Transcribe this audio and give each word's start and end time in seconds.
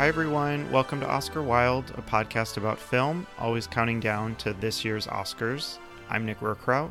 Hi, 0.00 0.08
everyone. 0.08 0.72
Welcome 0.72 1.00
to 1.00 1.06
Oscar 1.06 1.42
Wild, 1.42 1.90
a 1.90 2.00
podcast 2.00 2.56
about 2.56 2.78
film, 2.78 3.26
always 3.38 3.66
counting 3.66 4.00
down 4.00 4.34
to 4.36 4.54
this 4.54 4.82
year's 4.82 5.06
Oscars. 5.06 5.76
I'm 6.08 6.24
Nick 6.24 6.40
Rohrkraut. 6.40 6.90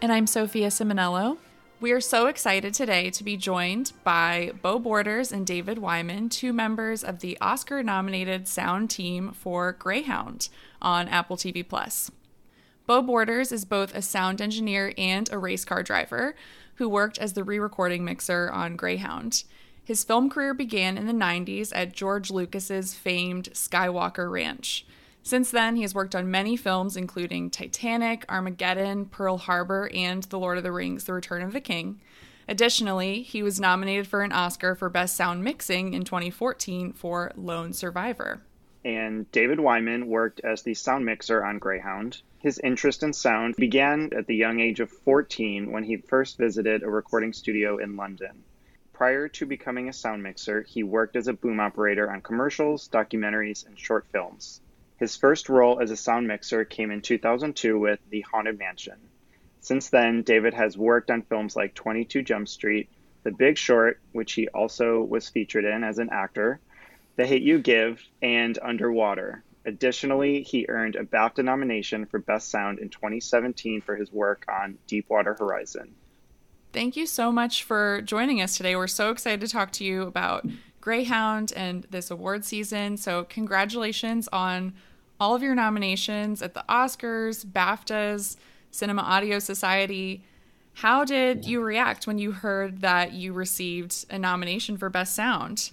And 0.00 0.12
I'm 0.12 0.28
Sophia 0.28 0.68
Simonello. 0.68 1.38
We 1.80 1.90
are 1.90 2.00
so 2.00 2.28
excited 2.28 2.72
today 2.72 3.10
to 3.10 3.24
be 3.24 3.36
joined 3.36 3.90
by 4.04 4.52
Beau 4.62 4.78
Borders 4.78 5.32
and 5.32 5.44
David 5.44 5.78
Wyman, 5.78 6.28
two 6.28 6.52
members 6.52 7.02
of 7.02 7.18
the 7.18 7.36
Oscar 7.40 7.82
nominated 7.82 8.46
sound 8.46 8.90
team 8.90 9.32
for 9.32 9.72
Greyhound 9.72 10.50
on 10.80 11.08
Apple 11.08 11.36
TV 11.36 11.68
Plus. 11.68 12.12
Beau 12.86 13.02
Borders 13.02 13.50
is 13.50 13.64
both 13.64 13.92
a 13.92 14.02
sound 14.02 14.40
engineer 14.40 14.94
and 14.96 15.28
a 15.32 15.38
race 15.38 15.64
car 15.64 15.82
driver 15.82 16.36
who 16.76 16.88
worked 16.88 17.18
as 17.18 17.32
the 17.32 17.42
re 17.42 17.58
recording 17.58 18.04
mixer 18.04 18.48
on 18.52 18.76
Greyhound. 18.76 19.42
His 19.90 20.04
film 20.04 20.30
career 20.30 20.54
began 20.54 20.96
in 20.96 21.08
the 21.08 21.12
90s 21.12 21.72
at 21.74 21.92
George 21.92 22.30
Lucas's 22.30 22.94
famed 22.94 23.48
Skywalker 23.54 24.30
Ranch. 24.30 24.86
Since 25.24 25.50
then, 25.50 25.74
he 25.74 25.82
has 25.82 25.96
worked 25.96 26.14
on 26.14 26.30
many 26.30 26.56
films, 26.56 26.96
including 26.96 27.50
Titanic, 27.50 28.24
Armageddon, 28.28 29.06
Pearl 29.06 29.36
Harbor, 29.36 29.90
and 29.92 30.22
The 30.22 30.38
Lord 30.38 30.58
of 30.58 30.62
the 30.62 30.70
Rings 30.70 31.02
The 31.02 31.12
Return 31.12 31.42
of 31.42 31.52
the 31.52 31.60
King. 31.60 32.00
Additionally, 32.46 33.22
he 33.22 33.42
was 33.42 33.58
nominated 33.58 34.06
for 34.06 34.22
an 34.22 34.30
Oscar 34.30 34.76
for 34.76 34.88
Best 34.88 35.16
Sound 35.16 35.42
Mixing 35.42 35.92
in 35.92 36.04
2014 36.04 36.92
for 36.92 37.32
Lone 37.34 37.72
Survivor. 37.72 38.42
And 38.84 39.28
David 39.32 39.58
Wyman 39.58 40.06
worked 40.06 40.40
as 40.44 40.62
the 40.62 40.74
sound 40.74 41.04
mixer 41.04 41.44
on 41.44 41.58
Greyhound. 41.58 42.22
His 42.38 42.60
interest 42.60 43.02
in 43.02 43.12
sound 43.12 43.56
began 43.56 44.10
at 44.16 44.28
the 44.28 44.36
young 44.36 44.60
age 44.60 44.78
of 44.78 44.88
14 44.88 45.72
when 45.72 45.82
he 45.82 45.96
first 45.96 46.38
visited 46.38 46.84
a 46.84 46.88
recording 46.88 47.32
studio 47.32 47.78
in 47.78 47.96
London. 47.96 48.44
Prior 49.00 49.28
to 49.28 49.46
becoming 49.46 49.88
a 49.88 49.94
sound 49.94 50.22
mixer, 50.22 50.60
he 50.60 50.82
worked 50.82 51.16
as 51.16 51.26
a 51.26 51.32
boom 51.32 51.58
operator 51.58 52.10
on 52.10 52.20
commercials, 52.20 52.86
documentaries, 52.90 53.66
and 53.66 53.78
short 53.78 54.06
films. 54.12 54.60
His 54.98 55.16
first 55.16 55.48
role 55.48 55.80
as 55.80 55.90
a 55.90 55.96
sound 55.96 56.28
mixer 56.28 56.66
came 56.66 56.90
in 56.90 57.00
2002 57.00 57.78
with 57.78 57.98
The 58.10 58.20
Haunted 58.20 58.58
Mansion. 58.58 58.98
Since 59.60 59.88
then, 59.88 60.20
David 60.20 60.52
has 60.52 60.76
worked 60.76 61.10
on 61.10 61.22
films 61.22 61.56
like 61.56 61.72
22 61.72 62.20
Jump 62.20 62.46
Street, 62.46 62.90
The 63.22 63.30
Big 63.30 63.56
Short, 63.56 63.98
which 64.12 64.34
he 64.34 64.48
also 64.48 65.00
was 65.02 65.30
featured 65.30 65.64
in 65.64 65.82
as 65.82 65.96
an 65.96 66.10
actor, 66.12 66.60
The 67.16 67.26
Hate 67.26 67.42
You 67.42 67.58
Give, 67.58 68.06
and 68.20 68.58
Underwater. 68.60 69.42
Additionally, 69.64 70.42
he 70.42 70.66
earned 70.68 70.96
a 70.96 71.04
BAFTA 71.04 71.42
nomination 71.42 72.04
for 72.04 72.18
Best 72.18 72.50
Sound 72.50 72.78
in 72.78 72.90
2017 72.90 73.80
for 73.80 73.96
his 73.96 74.12
work 74.12 74.44
on 74.46 74.76
Deepwater 74.86 75.32
Horizon. 75.32 75.94
Thank 76.72 76.96
you 76.96 77.06
so 77.06 77.32
much 77.32 77.64
for 77.64 78.00
joining 78.02 78.40
us 78.40 78.56
today. 78.56 78.76
We're 78.76 78.86
so 78.86 79.10
excited 79.10 79.40
to 79.40 79.48
talk 79.48 79.72
to 79.72 79.84
you 79.84 80.02
about 80.02 80.46
Greyhound 80.80 81.52
and 81.56 81.84
this 81.90 82.12
award 82.12 82.44
season. 82.44 82.96
So, 82.96 83.24
congratulations 83.24 84.28
on 84.32 84.74
all 85.18 85.34
of 85.34 85.42
your 85.42 85.56
nominations 85.56 86.42
at 86.42 86.54
the 86.54 86.64
Oscars, 86.68 87.44
BAFTAs, 87.44 88.36
Cinema 88.70 89.02
Audio 89.02 89.40
Society. 89.40 90.22
How 90.74 91.04
did 91.04 91.44
you 91.44 91.60
react 91.60 92.06
when 92.06 92.18
you 92.18 92.30
heard 92.30 92.80
that 92.82 93.12
you 93.12 93.32
received 93.32 94.06
a 94.08 94.18
nomination 94.18 94.78
for 94.78 94.88
Best 94.88 95.14
Sound? 95.16 95.72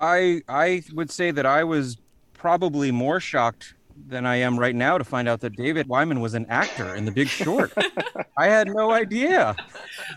I 0.00 0.42
I 0.48 0.84
would 0.92 1.10
say 1.10 1.32
that 1.32 1.46
I 1.46 1.64
was 1.64 1.96
probably 2.32 2.92
more 2.92 3.18
shocked 3.18 3.74
than 4.08 4.26
I 4.26 4.36
am 4.36 4.58
right 4.58 4.74
now 4.74 4.98
to 4.98 5.04
find 5.04 5.28
out 5.28 5.40
that 5.40 5.56
David 5.56 5.88
Wyman 5.88 6.20
was 6.20 6.34
an 6.34 6.46
actor 6.48 6.94
in 6.94 7.04
The 7.04 7.12
Big 7.12 7.28
Short. 7.28 7.72
I 8.36 8.46
had 8.46 8.68
no 8.68 8.90
idea. 8.90 9.56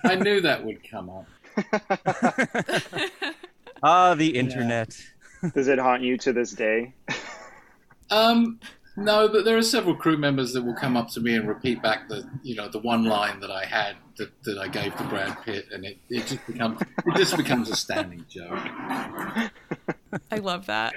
I 0.04 0.16
knew 0.16 0.42
that 0.42 0.64
would 0.64 0.88
come 0.90 1.10
up. 1.10 1.28
ah, 3.84 4.16
the 4.16 4.38
internet. 4.38 4.98
Yeah. 5.44 5.50
Does 5.54 5.68
it 5.68 5.80
haunt 5.80 6.02
you 6.02 6.18
to 6.20 6.34
this 6.34 6.52
day? 6.52 6.94
Um, 8.12 8.60
no, 8.98 9.28
but 9.28 9.46
there 9.46 9.58
are 9.58 9.64
several 9.64 9.96
crew 9.96 10.16
members 10.16 10.54
that 10.54 10.64
will 10.64 10.76
come 10.76 10.96
up 10.96 11.10
to 11.10 11.20
me 11.20 11.36
and 11.36 11.48
repeat 11.48 11.82
back 11.82 12.08
the, 12.08 12.30
you 12.44 12.56
know, 12.56 12.70
the 12.70 12.80
one 12.80 13.04
line 13.04 13.40
that 13.42 13.52
I 13.52 13.66
had 13.66 13.96
that, 14.18 14.32
that 14.44 14.58
I 14.58 14.68
gave 14.68 14.96
to 14.96 15.04
Brad 15.06 15.38
Pitt, 15.44 15.68
and 15.74 15.84
it, 15.84 15.98
it 16.10 16.28
just 16.28 16.46
becomes 16.48 16.82
it 16.82 17.16
just 17.16 17.36
becomes 17.36 17.70
a 17.70 17.76
standing 17.76 18.26
joke. 18.30 18.58
I 20.32 20.38
love 20.40 20.68
that. 20.68 20.94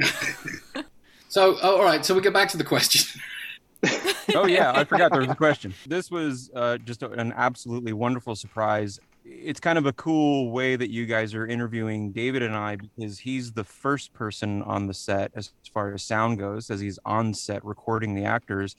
So, 1.38 1.56
oh, 1.62 1.76
all 1.76 1.84
right, 1.84 2.04
so 2.04 2.14
we 2.14 2.20
get 2.20 2.32
back 2.32 2.48
to 2.48 2.56
the 2.56 2.64
question. 2.64 3.20
oh 4.34 4.46
yeah, 4.46 4.72
I 4.74 4.82
forgot 4.82 5.12
there 5.12 5.20
was 5.20 5.30
a 5.30 5.34
question. 5.46 5.72
This 5.86 6.10
was 6.10 6.50
uh, 6.54 6.78
just 6.78 7.02
an 7.02 7.32
absolutely 7.36 7.92
wonderful 7.92 8.34
surprise 8.34 8.98
it's 9.30 9.60
kind 9.60 9.78
of 9.78 9.86
a 9.86 9.92
cool 9.92 10.50
way 10.50 10.76
that 10.76 10.90
you 10.90 11.06
guys 11.06 11.34
are 11.34 11.46
interviewing 11.46 12.12
David 12.12 12.42
and 12.42 12.56
I 12.56 12.76
because 12.76 13.18
he's 13.18 13.52
the 13.52 13.64
first 13.64 14.12
person 14.12 14.62
on 14.62 14.86
the 14.86 14.94
set 14.94 15.30
as 15.34 15.52
far 15.72 15.92
as 15.92 16.02
sound 16.02 16.38
goes, 16.38 16.70
as 16.70 16.80
he's 16.80 16.98
on 17.04 17.34
set 17.34 17.64
recording 17.64 18.14
the 18.14 18.24
actors. 18.24 18.76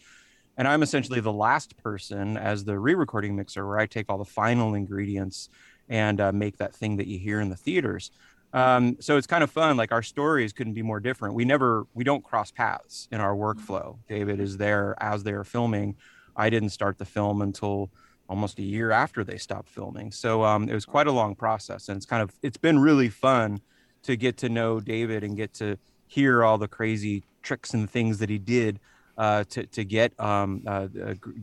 And 0.58 0.68
I'm 0.68 0.84
essentially 0.84 1.19
the 1.19 1.31
last 1.31 1.78
person 1.78 2.36
as 2.36 2.64
the 2.64 2.78
re 2.78 2.96
recording 2.96 3.36
mixer 3.36 3.66
where 3.66 3.80
I 3.80 3.86
take 3.86 4.08
all 4.09 4.18
the 4.18 4.25
final 4.25 4.74
ingredients 4.74 5.50
and 5.88 6.19
uh, 6.19 6.31
make 6.31 6.58
that 6.58 6.75
thing 6.75 6.98
that 6.98 7.08
you 7.08 7.19
hear 7.19 7.40
in 7.40 7.50
the 7.50 7.56
theaters. 7.56 8.12
Um, 8.54 8.98
so 9.00 9.18
it's 9.18 9.28
kind 9.28 9.44
of 9.44 9.52
fun. 9.52 9.78
Like 9.78 9.92
our 9.92 10.02
stories 10.02 10.54
couldn't 10.54 10.74
be 10.74 10.82
more 10.82 11.00
different. 11.00 11.36
We 11.36 11.46
never, 11.46 11.86
we 11.94 12.04
don't 12.04 12.24
cross 12.24 12.52
paths 12.52 13.08
in 13.12 13.22
our 13.22 13.36
workflow. 13.36 13.98
David 14.08 14.40
is 14.40 14.58
there 14.58 14.96
as 15.00 15.24
they're 15.24 15.44
filming. 15.44 15.96
I 16.36 16.50
didn't 16.50 16.70
start 16.70 16.98
the 16.98 17.06
film 17.06 17.42
until 17.42 17.92
almost 18.30 18.60
a 18.60 18.64
year 18.64 18.92
after 18.92 19.24
they 19.24 19.38
stopped 19.38 19.70
filming. 19.70 20.12
So 20.12 20.44
um, 20.44 20.70
it 20.70 20.74
was 20.74 20.86
quite 20.86 21.08
a 21.08 21.12
long 21.12 21.36
process, 21.36 21.90
and 21.90 21.98
it's 21.98 22.06
kind 22.06 22.22
of 22.22 22.32
it's 22.42 22.58
been 22.58 22.80
really 22.80 23.10
fun 23.10 23.62
to 24.04 24.16
get 24.16 24.38
to 24.38 24.50
know 24.50 24.80
David 24.80 25.24
and 25.24 25.36
get 25.36 25.54
to 25.56 25.78
hear 26.08 26.44
all 26.44 26.58
the 26.58 26.68
crazy 26.68 27.24
tricks 27.42 27.74
and 27.74 27.90
things 27.90 28.20
that 28.20 28.30
he 28.30 28.38
did 28.38 28.80
uh, 29.18 29.44
to 29.50 29.66
to 29.66 29.84
get 29.84 30.18
um, 30.20 30.64
uh, 30.66 30.88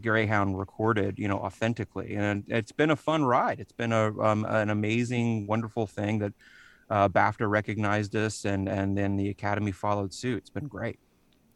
Greyhound 0.01 0.59
recorded, 0.59 1.19
you 1.19 1.29
know, 1.29 1.39
authentically. 1.39 2.15
And 2.15 2.45
it's 2.49 2.73
been 2.73 2.91
a 2.91 2.97
fun 2.97 3.25
ride. 3.25 3.61
It's 3.61 3.73
been 3.73 3.93
a 3.93 4.19
um, 4.21 4.47
an 4.49 4.71
amazing, 4.71 5.47
wonderful 5.47 5.87
thing 5.87 6.21
that 6.21 6.33
uh, 6.91 7.09
BAFTA 7.09 7.49
recognized 7.49 8.15
us, 8.17 8.45
and 8.45 8.69
and 8.69 8.97
then 8.97 9.17
the 9.17 9.29
Academy 9.29 9.73
followed 9.73 10.13
suit. 10.15 10.39
It's 10.39 10.51
been 10.51 10.69
great. 10.69 10.99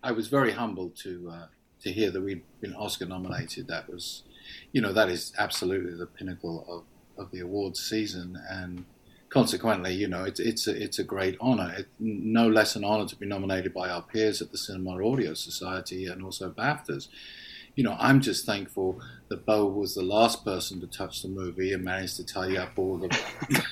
I 0.02 0.12
was 0.12 0.28
very 0.28 0.52
humbled 0.52 0.96
to 0.96 1.30
uh, 1.32 1.46
to 1.80 1.92
hear 1.92 2.10
that 2.10 2.20
we'd 2.20 2.42
been 2.60 2.74
Oscar 2.74 3.06
nominated. 3.06 3.68
That 3.68 3.88
was 3.88 4.24
you 4.72 4.80
know, 4.80 4.92
that 4.92 5.08
is 5.08 5.32
absolutely 5.38 5.94
the 5.94 6.06
pinnacle 6.06 6.64
of, 6.68 7.22
of 7.22 7.30
the 7.30 7.40
awards 7.40 7.80
season. 7.80 8.40
And 8.48 8.84
consequently, 9.28 9.94
you 9.94 10.08
know, 10.08 10.24
it's, 10.24 10.40
it's, 10.40 10.66
a, 10.66 10.82
it's 10.82 10.98
a 10.98 11.04
great 11.04 11.36
honor. 11.40 11.74
It, 11.76 11.88
no 11.98 12.48
less 12.48 12.76
an 12.76 12.84
honor 12.84 13.06
to 13.06 13.16
be 13.16 13.26
nominated 13.26 13.74
by 13.74 13.88
our 13.88 14.02
peers 14.02 14.40
at 14.40 14.50
the 14.50 14.58
Cinema 14.58 15.04
Audio 15.04 15.34
Society 15.34 16.06
and 16.06 16.22
also 16.22 16.50
BAFTAs. 16.50 17.08
You 17.76 17.84
know, 17.84 17.96
I'm 17.98 18.20
just 18.20 18.44
thankful 18.44 19.00
that 19.28 19.46
Beau 19.46 19.64
was 19.66 19.94
the 19.94 20.02
last 20.02 20.44
person 20.44 20.80
to 20.80 20.86
touch 20.86 21.22
the 21.22 21.28
movie 21.28 21.72
and 21.72 21.84
managed 21.84 22.16
to 22.16 22.24
tie 22.24 22.56
up 22.56 22.78
all 22.78 22.98
the. 22.98 23.08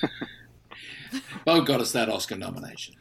Beau 1.45 1.61
got 1.61 1.81
us 1.81 1.91
that 1.93 2.09
Oscar 2.09 2.35
nomination. 2.35 2.95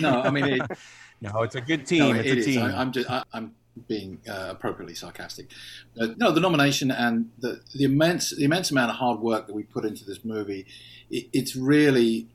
No, 0.00 0.22
I 0.22 0.30
mean, 0.30 0.44
it, 0.44 0.62
no, 1.20 1.42
it's 1.42 1.54
a 1.54 1.60
good 1.60 1.86
team. 1.86 2.00
No, 2.00 2.10
it's 2.12 2.28
it 2.28 2.38
a 2.38 2.42
team. 2.42 2.62
I, 2.62 2.80
am 2.80 2.92
just, 2.92 3.10
I, 3.10 3.24
am 3.32 3.54
being 3.86 4.20
uh, 4.28 4.48
appropriately 4.50 4.94
sarcastic. 4.94 5.50
But 5.96 6.18
no, 6.18 6.32
the 6.32 6.40
nomination 6.40 6.90
and 6.90 7.30
the, 7.38 7.60
the 7.74 7.84
immense 7.84 8.30
the 8.30 8.44
immense 8.44 8.70
amount 8.70 8.90
of 8.90 8.96
hard 8.96 9.20
work 9.20 9.46
that 9.46 9.54
we 9.54 9.62
put 9.62 9.84
into 9.84 10.04
this 10.04 10.24
movie, 10.24 10.66
it, 11.10 11.28
it's 11.32 11.56
really 11.56 12.28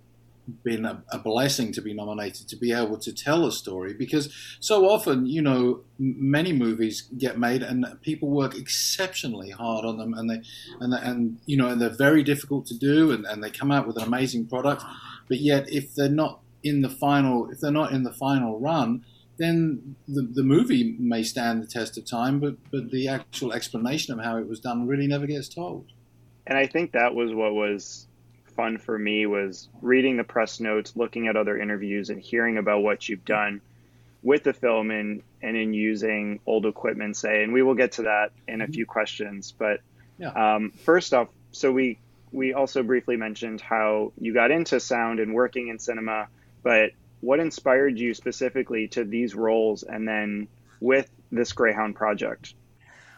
been 0.64 0.86
a, 0.86 1.04
a, 1.12 1.18
blessing 1.18 1.72
to 1.72 1.82
be 1.82 1.94
nominated 1.94 2.48
to 2.50 2.56
be 2.56 2.74
able 2.74 2.98
to 2.98 3.14
tell 3.14 3.46
a 3.46 3.52
story 3.52 3.94
because 3.94 4.34
so 4.60 4.90
often 4.90 5.26
you 5.26 5.42
know 5.42 5.82
many 5.98 6.52
movies 6.52 7.04
get 7.18 7.40
made 7.40 7.64
and 7.64 7.86
people 8.02 8.30
work 8.30 8.56
exceptionally 8.56 9.50
hard 9.50 9.86
on 9.86 9.98
them 9.98 10.14
and 10.14 10.30
they 10.30 10.42
and 10.82 10.94
and 10.94 11.38
you 11.46 11.56
know 11.56 11.70
and 11.70 11.82
they're 11.82 11.90
very 11.90 12.24
difficult 12.24 12.66
to 12.66 12.78
do 12.78 13.12
and, 13.12 13.26
and 13.26 13.44
they 13.44 13.50
come 13.50 13.72
out 13.72 13.88
with 13.88 13.98
an 13.98 14.04
amazing 14.04 14.46
product 14.46 14.84
but 15.30 15.40
yet 15.40 15.72
if 15.72 15.96
they're 15.96 16.10
not 16.10 16.42
in 16.62 16.82
the 16.82 16.90
final 16.90 17.50
if 17.50 17.60
they're 17.60 17.72
not 17.72 17.94
in 17.94 18.04
the 18.04 18.14
final 18.14 18.60
run 18.60 19.04
then 19.38 19.96
the, 20.08 20.22
the 20.22 20.44
movie 20.44 20.96
may 21.00 21.24
stand 21.24 21.62
the 21.62 21.68
test 21.68 21.98
of 21.98 22.06
time, 22.06 22.40
but, 22.40 22.56
but 22.72 22.92
the 22.92 23.08
actual 23.08 23.52
explanation 23.52 24.18
of 24.18 24.24
how 24.24 24.38
it 24.38 24.48
was 24.48 24.60
done 24.60 24.88
really 24.88 25.08
never 25.08 25.26
gets 25.26 25.50
told. 25.50 25.88
And 26.46 26.58
I 26.58 26.68
think 26.68 26.92
that 26.92 27.16
was 27.16 27.34
what 27.34 27.54
was 27.54 28.08
fun 28.56 28.78
for 28.78 28.98
me 28.98 29.26
was 29.26 29.70
reading 29.82 30.18
the 30.18 30.24
press 30.24 30.60
notes, 30.60 30.94
looking 30.96 31.28
at 31.28 31.36
other 31.36 31.58
interviews, 31.58 32.10
and 32.10 32.22
hearing 32.22 32.58
about 32.58 32.82
what 32.82 33.08
you've 33.08 33.26
done 33.26 33.62
with 34.22 34.44
the 34.44 34.54
film 34.54 34.90
and, 34.90 35.22
and 35.42 35.58
in 35.58 35.74
using 35.74 36.40
old 36.46 36.66
equipment, 36.66 37.18
say. 37.18 37.44
And 37.44 37.54
we 37.54 37.62
will 37.62 37.76
get 37.76 37.94
to 37.94 38.04
that 38.04 38.32
in 38.48 38.62
a 38.62 38.64
mm-hmm. 38.64 38.74
few 38.74 38.86
questions. 38.86 39.54
But 39.58 39.82
yeah. 40.18 40.56
um, 40.56 40.72
first 40.72 41.14
off, 41.14 41.30
so 41.52 41.72
we 41.72 42.00
we 42.32 42.54
also 42.54 42.82
briefly 42.82 43.16
mentioned 43.16 43.62
how 43.62 44.12
you 44.20 44.34
got 44.34 44.50
into 44.50 44.80
sound 44.80 45.20
and 45.20 45.34
working 45.34 45.68
in 45.68 45.78
cinema, 45.78 46.28
but 46.64 46.92
what 47.22 47.40
inspired 47.40 47.98
you 47.98 48.14
specifically 48.14 48.88
to 48.90 49.04
these 49.04 49.36
roles 49.36 49.84
and 49.84 50.08
then 50.08 50.48
with 50.82 51.10
this 51.32 51.54
Greyhound 51.54 51.96
project? 51.96 52.56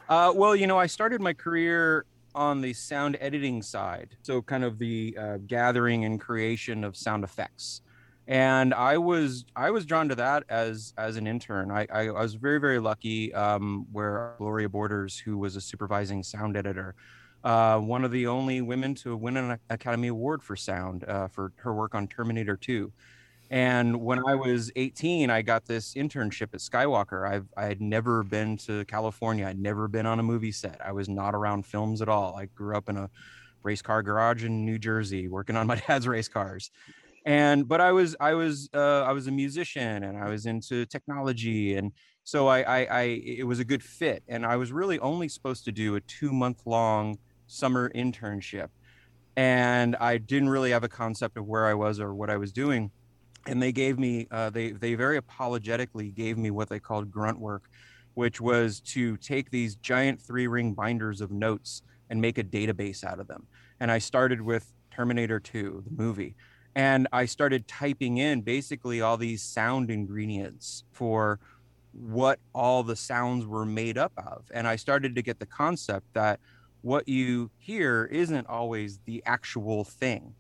Uh, 0.07 0.33
well, 0.35 0.55
you 0.55 0.67
know, 0.67 0.77
I 0.77 0.85
started 0.85 1.21
my 1.21 1.33
career 1.33 2.05
on 2.35 2.61
the 2.61 2.73
sound 2.73 3.17
editing 3.21 3.61
side, 3.63 4.17
so 4.21 4.41
kind 4.41 4.63
of 4.63 4.77
the 4.77 5.17
uh, 5.19 5.37
gathering 5.47 6.05
and 6.05 6.19
creation 6.19 6.83
of 6.83 6.95
sound 6.95 7.23
effects. 7.23 7.81
and 8.27 8.73
I 8.73 8.97
was 8.97 9.45
I 9.55 9.71
was 9.71 9.85
drawn 9.85 10.09
to 10.09 10.15
that 10.15 10.43
as 10.49 10.93
as 10.97 11.15
an 11.17 11.27
intern. 11.27 11.71
I 11.71 11.87
I, 11.91 12.07
I 12.07 12.21
was 12.21 12.35
very 12.35 12.59
very 12.59 12.79
lucky 12.79 13.33
um, 13.33 13.87
where 13.91 14.35
Gloria 14.37 14.69
Borders, 14.69 15.17
who 15.19 15.37
was 15.37 15.55
a 15.55 15.61
supervising 15.61 16.23
sound 16.23 16.57
editor, 16.57 16.95
uh, 17.43 17.77
one 17.79 18.03
of 18.03 18.11
the 18.11 18.27
only 18.27 18.61
women 18.61 18.95
to 18.95 19.15
win 19.15 19.38
an 19.38 19.59
Academy 19.69 20.07
Award 20.09 20.41
for 20.43 20.55
sound 20.55 21.03
uh, 21.05 21.27
for 21.27 21.53
her 21.57 21.73
work 21.73 21.93
on 21.95 22.07
Terminator 22.07 22.57
2. 22.57 22.91
And 23.51 24.01
when 24.01 24.27
I 24.27 24.36
was 24.36 24.71
18, 24.75 25.30
I 25.30 25.42
got 25.42 25.65
this 25.65 25.94
internship 25.94 26.53
at 26.53 26.59
Skywalker. 26.59 27.30
I've 27.30 27.47
I 27.56 27.65
had 27.65 27.80
never 27.81 28.24
been 28.24 28.57
to 28.59 28.86
California. 28.86 29.45
I'd 29.47 29.59
never 29.59 29.88
been 29.88 30.06
on 30.06 30.19
a 30.19 30.24
movie 30.24 30.51
set. 30.51 30.81
I 30.83 30.92
was 30.92 31.07
not 31.07 31.36
around 31.36 31.65
films 31.65 32.01
at 32.01 32.09
all. 32.09 32.36
I 32.36 32.45
grew 32.45 32.75
up 32.75 32.89
in 32.89 32.97
a 32.97 33.09
race 33.63 33.81
car 33.81 34.01
garage 34.01 34.44
in 34.44 34.65
New 34.65 34.80
Jersey, 34.80 35.27
working 35.27 35.56
on 35.56 35.68
my 35.68 35.75
dad's 35.88 36.07
race 36.07 36.27
cars 36.27 36.71
and 37.25 37.68
but 37.68 37.81
i 37.81 37.92
was 37.92 38.15
i 38.19 38.33
was 38.33 38.69
uh, 38.74 39.01
i 39.01 39.12
was 39.12 39.27
a 39.27 39.31
musician 39.31 40.03
and 40.03 40.18
i 40.18 40.30
was 40.30 40.45
into 40.45 40.86
technology 40.86 41.75
and 41.75 41.91
so 42.24 42.48
I, 42.48 42.62
I 42.62 42.86
i 42.86 43.01
it 43.03 43.45
was 43.45 43.59
a 43.59 43.65
good 43.65 43.83
fit 43.83 44.24
and 44.27 44.45
i 44.45 44.56
was 44.56 44.71
really 44.71 45.00
only 45.00 45.27
supposed 45.27 45.65
to 45.65 45.71
do 45.71 45.95
a 45.95 46.01
two 46.01 46.31
month 46.31 46.62
long 46.65 47.18
summer 47.48 47.91
internship 47.95 48.69
and 49.36 49.95
i 49.98 50.18
didn't 50.18 50.50
really 50.50 50.71
have 50.71 50.83
a 50.83 50.89
concept 50.89 51.36
of 51.38 51.48
where 51.48 51.65
i 51.65 51.74
was 51.74 52.00
or 52.00 52.13
what 52.13 52.30
i 52.30 52.38
was 52.38 52.51
doing 52.51 52.91
and 53.47 53.62
they 53.62 53.71
gave 53.71 53.97
me 54.00 54.27
uh, 54.31 54.50
they 54.50 54.71
they 54.71 54.95
very 54.95 55.18
apologetically 55.18 56.09
gave 56.09 56.38
me 56.38 56.51
what 56.51 56.69
they 56.69 56.80
called 56.80 57.12
grunt 57.12 57.39
work 57.39 57.69
which 58.13 58.39
was 58.39 58.80
to 58.80 59.18
take 59.18 59.51
these 59.51 59.75
giant 59.75 60.21
three 60.21 60.47
ring 60.47 60.74
binders 60.74 61.21
of 61.21 61.31
notes 61.31 61.81
and 62.09 62.21
make 62.21 62.38
a 62.38 62.44
database 62.44 63.03
out 63.03 63.19
of 63.19 63.27
them 63.27 63.45
and 63.80 63.92
i 63.92 63.97
started 63.97 64.42
with 64.42 64.74
terminator 64.92 65.39
2 65.39 65.83
the 65.86 66.03
movie 66.03 66.36
and 66.75 67.07
I 67.13 67.25
started 67.25 67.68
typing 67.68 68.18
in 68.18 68.42
basically 68.42 69.00
all 69.00 69.15
these 69.15 69.42
sound 69.42 69.89
ingredients 69.89 70.83
for 70.91 71.39
what 71.94 72.39
all 72.53 72.83
the 72.83 72.98
sounds 72.98 73.45
were 73.45 73.65
made 73.65 73.98
up 73.98 74.12
of. 74.18 74.44
And 74.53 74.68
I 74.68 74.75
started 74.75 75.15
to 75.15 75.21
get 75.21 75.39
the 75.39 75.45
concept 75.45 76.13
that 76.13 76.41
what 76.81 77.07
you 77.07 77.50
hear 77.57 78.09
isn't 78.12 78.48
always 78.48 79.00
the 79.06 79.24
actual 79.25 79.86
thing. 79.86 80.36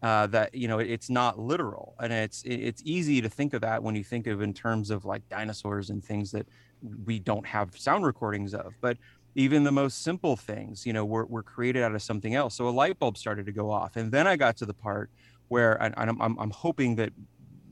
Uh, 0.00 0.28
that 0.28 0.54
you 0.54 0.68
know 0.68 0.78
it's 0.78 1.10
not 1.10 1.40
literal 1.40 1.96
and 1.98 2.12
it's 2.12 2.44
it's 2.44 2.80
easy 2.84 3.20
to 3.20 3.28
think 3.28 3.52
of 3.52 3.60
that 3.60 3.82
when 3.82 3.96
you 3.96 4.04
think 4.04 4.28
of 4.28 4.40
in 4.40 4.54
terms 4.54 4.90
of 4.90 5.04
like 5.04 5.28
dinosaurs 5.28 5.90
and 5.90 6.04
things 6.04 6.30
that 6.30 6.46
we 7.04 7.18
don't 7.18 7.44
have 7.44 7.76
sound 7.76 8.06
recordings 8.06 8.54
of 8.54 8.74
but 8.80 8.96
even 9.34 9.64
the 9.64 9.72
most 9.72 10.02
simple 10.04 10.36
things 10.36 10.86
you 10.86 10.92
know 10.92 11.04
were, 11.04 11.26
were 11.26 11.42
created 11.42 11.82
out 11.82 11.96
of 11.96 12.00
something 12.00 12.36
else 12.36 12.54
so 12.54 12.68
a 12.68 12.70
light 12.70 12.96
bulb 13.00 13.18
started 13.18 13.44
to 13.44 13.50
go 13.50 13.72
off 13.72 13.96
and 13.96 14.12
then 14.12 14.24
i 14.24 14.36
got 14.36 14.56
to 14.56 14.64
the 14.64 14.72
part 14.72 15.10
where 15.48 15.82
I'm, 15.82 16.20
I'm, 16.20 16.38
I'm 16.38 16.50
hoping 16.50 16.96
that 16.96 17.12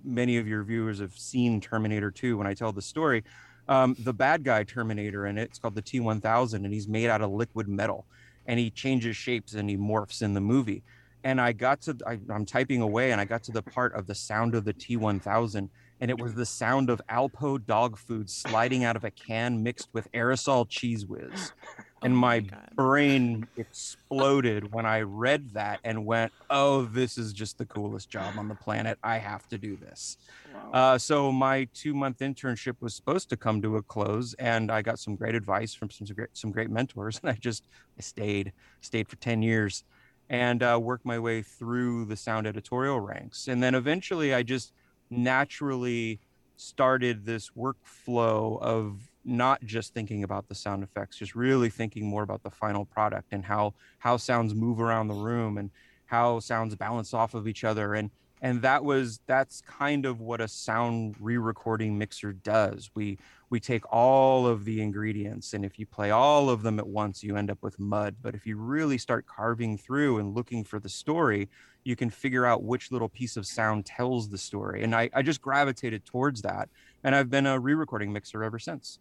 many 0.05 0.37
of 0.39 0.49
your 0.49 0.63
viewers 0.63 1.01
have 1.01 1.17
seen 1.17 1.61
Terminator 1.61 2.11
2 2.11 2.39
when 2.39 2.47
I 2.47 2.55
tell 2.55 2.73
the 2.73 2.83
story. 2.83 3.25
Um, 3.69 3.97
the 3.99 4.13
bad 4.13 4.45
guy 4.45 4.65
Terminator 4.65 5.27
in 5.27 5.39
it, 5.39 5.43
it's 5.43 5.59
called 5.59 5.75
the 5.75 5.83
T1000, 5.83 6.55
and 6.55 6.73
he's 6.73 6.89
made 6.89 7.09
out 7.09 7.21
of 7.21 7.31
liquid 7.31 7.69
metal, 7.69 8.07
and 8.47 8.59
he 8.59 8.71
changes 8.71 9.17
shapes 9.17 9.55
and 9.55 9.69
he 9.69 9.77
morphs 9.77 10.23
in 10.23 10.35
the 10.35 10.41
movie. 10.41 10.83
And 11.27 11.41
I 11.41 11.51
got 11.51 11.81
to, 11.83 11.97
I, 12.07 12.21
I'm 12.31 12.47
typing 12.47 12.83
away, 12.83 13.11
and 13.11 13.21
I 13.21 13.25
got 13.25 13.43
to 13.45 13.51
the 13.51 13.61
part 13.61 13.93
of 13.95 14.07
the 14.07 14.15
sound 14.15 14.55
of 14.55 14.65
the 14.65 14.73
T1000, 14.73 15.69
and 16.01 16.09
it 16.09 16.21
was 16.21 16.35
the 16.35 16.47
sound 16.47 16.89
of 16.89 17.03
Alpo 17.11 17.59
dog 17.67 17.99
food 17.99 18.31
sliding 18.31 18.85
out 18.85 18.95
of 18.95 19.03
a 19.03 19.11
can 19.11 19.61
mixed 19.61 19.89
with 19.93 20.07
aerosol 20.13 20.69
Cheez 20.71 21.05
Whiz. 21.05 21.53
And 22.03 22.13
oh 22.13 22.17
my, 22.17 22.41
my 22.41 22.59
brain 22.75 23.49
exploded 23.57 24.73
when 24.73 24.85
I 24.85 25.01
read 25.01 25.55
that 25.55 25.81
and 25.83 26.05
went, 26.05 26.31
"Oh, 26.51 26.85
this 26.85 27.17
is 27.17 27.33
just 27.33 27.57
the 27.57 27.65
coolest 27.65 28.11
job 28.11 28.35
on 28.39 28.49
the 28.49 28.55
planet. 28.55 28.99
I 29.03 29.17
have 29.17 29.49
to 29.49 29.59
do 29.59 29.77
this." 29.77 30.19
Wow. 30.55 30.71
Uh, 30.73 30.99
so 30.99 31.33
my 31.33 31.67
two-month 31.73 32.19
internship 32.19 32.77
was 32.81 32.95
supposed 32.95 33.31
to 33.31 33.37
come 33.37 33.63
to 33.63 33.77
a 33.77 33.83
close, 33.83 34.35
and 34.35 34.71
I 34.71 34.83
got 34.83 34.99
some 34.99 35.17
great 35.17 35.35
advice 35.35 35.73
from 35.73 35.91
some 35.91 36.07
great, 36.15 36.29
some 36.35 36.53
great 36.53 36.71
mentors, 36.71 37.19
and 37.23 37.31
I 37.31 37.35
just 37.41 37.67
I 37.99 38.03
stayed 38.03 38.53
stayed 38.83 39.09
for 39.09 39.17
ten 39.17 39.41
years, 39.41 39.83
and 40.29 40.63
uh, 40.63 40.79
worked 40.83 41.05
my 41.05 41.19
way 41.19 41.43
through 41.43 42.05
the 42.07 42.17
sound 42.17 42.47
editorial 42.47 43.01
ranks, 43.01 43.49
and 43.49 43.63
then 43.63 43.75
eventually 43.75 44.35
I 44.35 44.43
just 44.43 44.73
naturally 45.11 46.21
started 46.57 47.27
this 47.27 47.51
workflow 47.51 48.61
of 48.63 49.11
not 49.25 49.63
just 49.65 49.93
thinking 49.93 50.23
about 50.23 50.49
the 50.49 50.55
sound 50.55 50.83
effects 50.83 51.17
just 51.17 51.35
really 51.35 51.69
thinking 51.69 52.07
more 52.07 52.23
about 52.23 52.43
the 52.43 52.51
final 52.51 52.85
product 52.85 53.33
and 53.33 53.45
how 53.45 53.75
how 53.99 54.17
sounds 54.17 54.55
move 54.55 54.81
around 54.81 55.09
the 55.09 55.15
room 55.15 55.59
and 55.59 55.71
how 56.07 56.39
sounds 56.41 56.75
bounce 56.77 57.13
off 57.13 57.35
of 57.35 57.47
each 57.47 57.65
other. 57.65 57.95
And 57.95 58.11
and 58.43 58.63
that 58.63 58.85
was 58.85 59.21
that's 59.27 59.63
kind 59.63 60.07
of 60.07 60.21
what 60.21 60.41
a 60.41 60.49
sound 60.49 61.17
re-recording 61.21 61.99
mixer 61.99 62.33
does. 62.33 62.91
We 62.95 63.19
we 63.49 63.61
take 63.61 63.83
all 63.93 64.47
of 64.47 64.65
the 64.65 64.81
ingredients 64.81 65.55
and 65.55 65.65
if 65.65 65.79
you 65.79 65.87
play 65.87 66.11
all 66.11 66.51
of 66.51 66.63
them 66.63 66.79
at 66.79 66.87
once 66.87 67.23
you 67.23 67.37
end 67.37 67.51
up 67.51 67.59
with 67.63 67.79
mud 67.79 68.17
but 68.23 68.35
if 68.35 68.47
you 68.47 68.57
really 68.57 68.99
start 68.99 69.27
carving 69.27 69.79
through 69.79 70.19
and 70.19 70.35
looking 70.35 70.65
for 70.65 70.79
the 70.81 70.89
story 70.89 71.49
you 71.87 71.95
can 71.95 72.11
figure 72.11 72.45
out 72.45 72.65
which 72.65 72.91
little 72.91 73.09
piece 73.09 73.37
of 73.37 73.47
sound 73.47 73.87
tells 73.87 74.29
the 74.29 74.37
story. 74.37 74.83
And 74.83 74.93
I, 74.93 75.09
I 75.15 75.23
just 75.23 75.41
gravitated 75.41 76.05
towards 76.05 76.43
that. 76.43 76.69
And 77.05 77.15
I've 77.15 77.31
been 77.31 77.47
a 77.47 77.61
re 77.61 77.75
recording 77.75 78.13
mixer 78.13 78.43
ever 78.43 78.59
since. 78.59 78.99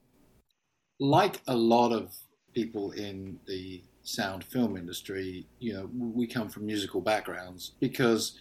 Like 0.99 1.41
a 1.47 1.55
lot 1.55 1.91
of 1.91 2.15
people 2.53 2.91
in 2.91 3.39
the 3.47 3.81
sound 4.03 4.43
film 4.43 4.77
industry, 4.77 5.47
you 5.59 5.73
know, 5.73 5.89
we 5.97 6.27
come 6.27 6.47
from 6.47 6.67
musical 6.67 7.01
backgrounds 7.01 7.71
because, 7.79 8.37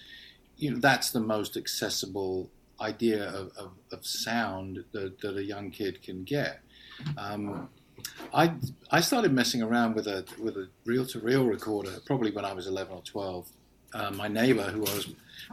you 0.59 0.73
know, 0.73 0.79
that's 0.79 1.11
the 1.11 1.21
most 1.21 1.57
accessible 1.57 2.51
idea 2.85 3.29
of, 3.31 3.47
of, 3.57 3.71
of 3.93 4.07
sound 4.07 4.85
that, 4.93 5.21
that 5.21 5.37
a 5.37 5.45
young 5.45 5.71
kid 5.71 6.03
can 6.03 6.25
get. 6.25 6.61
Um, 7.17 7.69
I 8.33 8.53
I 8.91 9.01
started 9.01 9.33
messing 9.33 9.63
around 9.63 9.95
with 9.95 10.07
a 10.07 10.25
with 10.39 10.57
a 10.57 10.69
reel 10.85 11.07
to 11.07 11.19
reel 11.21 11.45
recorder 11.47 11.95
probably 12.05 12.31
when 12.31 12.45
I 12.45 12.53
was 12.53 12.67
eleven 12.67 12.95
or 12.95 13.03
twelve, 13.03 13.49
uh, 13.95 14.11
my 14.11 14.29
neighbor 14.29 14.65
who 14.65 14.85
I 14.87 14.95
was 14.95 15.07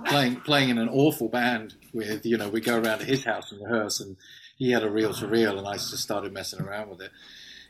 playing 0.05 0.41
playing 0.41 0.69
in 0.69 0.77
an 0.77 0.89
awful 0.89 1.29
band 1.29 1.75
with. 1.93 2.25
You 2.25 2.37
know, 2.37 2.49
we 2.49 2.61
go 2.61 2.77
around 2.79 2.99
to 2.99 3.05
his 3.05 3.23
house 3.23 3.51
and 3.51 3.61
rehearse, 3.63 3.99
and 3.99 4.17
he 4.57 4.71
had 4.71 4.83
a 4.83 4.89
reel 4.89 5.13
to 5.13 5.27
reel, 5.27 5.57
and 5.57 5.67
I 5.67 5.73
just 5.73 5.97
started 5.99 6.33
messing 6.33 6.61
around 6.61 6.89
with 6.89 7.01
it. 7.01 7.11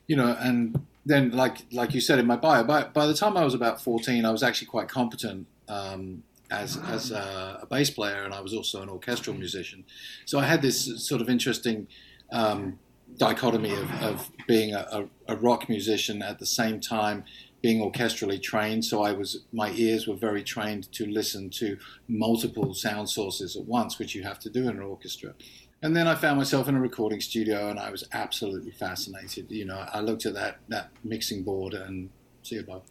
You 0.08 0.16
know, 0.16 0.36
and 0.40 0.86
then 1.06 1.32
like 1.32 1.66
like 1.72 1.94
you 1.94 2.02
said 2.02 2.20
in 2.20 2.28
my 2.28 2.36
bio, 2.36 2.64
by 2.64 2.84
by 2.84 3.06
the 3.08 3.14
time 3.14 3.38
I 3.38 3.44
was 3.44 3.54
about 3.54 3.82
fourteen, 3.82 4.26
I 4.26 4.32
was 4.32 4.44
actually 4.44 4.68
quite 4.68 4.88
competent. 4.88 5.48
Um, 5.68 6.24
as, 6.52 6.78
as 6.78 7.12
a, 7.12 7.60
a, 7.62 7.66
bass 7.66 7.90
player, 7.90 8.24
and 8.24 8.34
I 8.34 8.42
was 8.42 8.54
also 8.54 8.82
an 8.82 8.90
orchestral 8.90 9.36
musician. 9.36 9.86
So 10.26 10.40
I 10.40 10.46
had 10.46 10.62
this 10.62 11.08
sort 11.08 11.22
of 11.22 11.30
interesting 11.30 11.88
um, 12.32 12.78
dichotomy 13.18 13.74
of, 13.74 13.92
of 14.02 14.32
being 14.48 14.74
a, 14.74 15.08
a, 15.28 15.36
rock 15.36 15.70
musician 15.70 16.22
at 16.22 16.40
the 16.40 16.46
same 16.46 16.80
time 16.80 17.24
being 17.62 17.80
orchestrally 17.80 18.42
trained, 18.42 18.84
so 18.84 19.04
I 19.04 19.12
was 19.12 19.44
my 19.54 19.72
ears 19.72 20.08
were 20.08 20.16
very 20.16 20.44
trained 20.44 20.92
to 20.94 21.06
listen 21.06 21.50
to 21.52 21.78
multiple 22.08 22.74
sound 22.74 23.10
sources 23.10 23.56
at 23.56 23.66
once, 23.66 24.00
which 24.00 24.16
you 24.16 24.24
have 24.24 24.40
to 24.40 24.50
do 24.50 24.62
in 24.64 24.70
an 24.70 24.82
orchestra. 24.82 25.36
And 25.84 25.96
then 25.96 26.08
I 26.08 26.16
found 26.16 26.38
myself 26.38 26.68
in 26.68 26.76
a 26.76 26.82
recording 26.82 27.22
studio, 27.22 27.70
and 27.70 27.80
I 27.80 27.92
was 27.92 28.04
absolutely 28.14 28.72
fascinated. 28.72 29.52
You 29.52 29.66
know, 29.66 29.86
I 29.94 30.00
looked 30.02 30.26
at 30.26 30.34
that 30.34 30.58
that 30.70 30.90
mixing 31.04 31.44
board 31.44 31.76
and 31.76 32.10
see 32.42 32.58
above. 32.58 32.84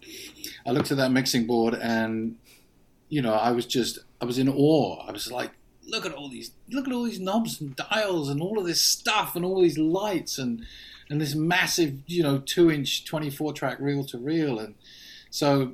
I 0.64 0.70
looked 0.70 0.92
at 0.92 0.96
that 0.98 1.10
mixing 1.10 1.46
board, 1.46 1.74
and 1.74 2.36
you 3.10 3.20
know, 3.20 3.34
I 3.34 3.50
was 3.50 3.66
just 3.66 3.98
I 4.20 4.24
was 4.24 4.38
in 4.38 4.48
awe. 4.48 5.04
I 5.06 5.12
was 5.12 5.30
like, 5.30 5.50
look 5.86 6.06
at 6.06 6.14
all 6.14 6.28
these 6.28 6.52
look 6.70 6.86
at 6.86 6.94
all 6.94 7.02
these 7.02 7.20
knobs 7.20 7.60
and 7.60 7.76
dials 7.76 8.30
and 8.30 8.40
all 8.40 8.58
of 8.58 8.66
this 8.66 8.80
stuff 8.80 9.36
and 9.36 9.44
all 9.44 9.60
these 9.60 9.76
lights 9.76 10.38
and 10.38 10.64
and 11.10 11.20
this 11.20 11.34
massive, 11.34 11.98
you 12.06 12.22
know, 12.22 12.38
two 12.38 12.70
inch, 12.70 13.04
24 13.04 13.52
track 13.52 13.78
reel 13.80 14.04
to 14.04 14.16
reel. 14.16 14.60
And 14.60 14.76
so, 15.28 15.72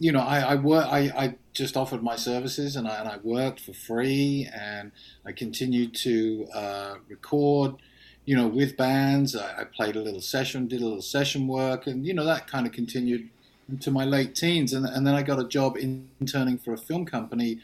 you 0.00 0.10
know, 0.10 0.20
I, 0.20 0.40
I 0.40 0.54
work, 0.56 0.86
I, 0.86 0.98
I 1.16 1.36
just 1.52 1.76
offered 1.76 2.02
my 2.02 2.16
services 2.16 2.74
and 2.74 2.88
I, 2.88 2.96
and 2.96 3.08
I 3.08 3.18
worked 3.22 3.60
for 3.60 3.72
free 3.72 4.48
and 4.52 4.90
I 5.24 5.30
continued 5.30 5.94
to 5.94 6.48
uh, 6.52 6.94
record, 7.08 7.76
you 8.24 8.34
know, 8.34 8.48
with 8.48 8.76
bands. 8.76 9.36
I, 9.36 9.60
I 9.60 9.64
played 9.64 9.94
a 9.94 10.02
little 10.02 10.20
session, 10.20 10.66
did 10.66 10.82
a 10.82 10.84
little 10.84 11.00
session 11.00 11.46
work, 11.46 11.86
and, 11.86 12.04
you 12.04 12.12
know, 12.12 12.24
that 12.24 12.48
kind 12.48 12.66
of 12.66 12.72
continued 12.72 13.30
into 13.68 13.90
my 13.90 14.04
late 14.04 14.34
teens. 14.34 14.72
And, 14.72 14.86
and 14.86 15.06
then 15.06 15.14
I 15.14 15.22
got 15.22 15.38
a 15.38 15.46
job 15.46 15.76
interning 15.76 16.58
for 16.58 16.72
a 16.72 16.78
film 16.78 17.04
company 17.04 17.60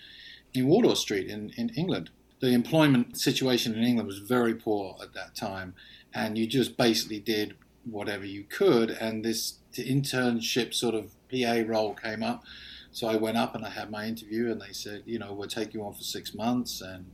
in 0.55 0.67
Wardour 0.67 0.97
Street 0.97 1.29
in, 1.29 1.51
in 1.57 1.71
England. 1.71 2.11
The 2.41 2.49
employment 2.49 3.17
situation 3.19 3.75
in 3.75 3.85
England 3.85 4.09
was 4.09 4.19
very 4.19 4.55
poor 4.55 4.97
at 5.01 5.15
that 5.15 5.35
time 5.35 5.75
and 6.15 6.37
you 6.37 6.47
just 6.47 6.77
basically 6.77 7.21
did 7.21 7.55
whatever 7.85 8.25
you 8.25 8.45
could. 8.45 8.91
And 8.91 9.25
this 9.25 9.59
internship 9.75 10.75
sort 10.75 10.95
of 10.95 11.13
PA 11.31 11.63
role 11.67 11.95
came 11.95 12.23
up. 12.23 12.45
So 12.93 13.09
I 13.09 13.17
went 13.17 13.39
up 13.39 13.55
and 13.55 13.65
I 13.65 13.71
had 13.71 13.91
my 13.91 14.07
interview, 14.07 14.51
and 14.51 14.61
they 14.61 14.73
said, 14.73 15.03
you 15.07 15.19
know, 15.19 15.33
we'll 15.33 15.49
take 15.49 15.73
you 15.73 15.83
on 15.85 15.95
for 15.95 16.03
six 16.03 16.35
months, 16.35 16.83
and 16.83 17.07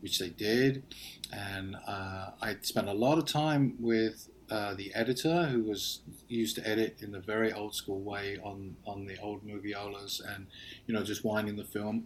which 0.00 0.18
they 0.20 0.28
did. 0.28 0.84
And 1.32 1.76
uh, 1.86 2.30
I 2.40 2.56
spent 2.62 2.88
a 2.88 2.92
lot 2.92 3.18
of 3.18 3.24
time 3.24 3.74
with 3.80 4.28
uh, 4.50 4.74
the 4.74 4.94
editor, 4.94 5.46
who 5.46 5.62
was 5.62 6.00
used 6.28 6.56
to 6.56 6.68
edit 6.68 6.96
in 7.00 7.12
the 7.12 7.20
very 7.20 7.52
old 7.52 7.74
school 7.74 8.00
way 8.00 8.38
on 8.42 8.76
on 8.86 9.06
the 9.06 9.18
old 9.20 9.46
moviolas, 9.46 10.20
and 10.34 10.46
you 10.86 10.94
know, 10.94 11.02
just 11.02 11.24
winding 11.24 11.56
the 11.56 11.64
film. 11.64 12.04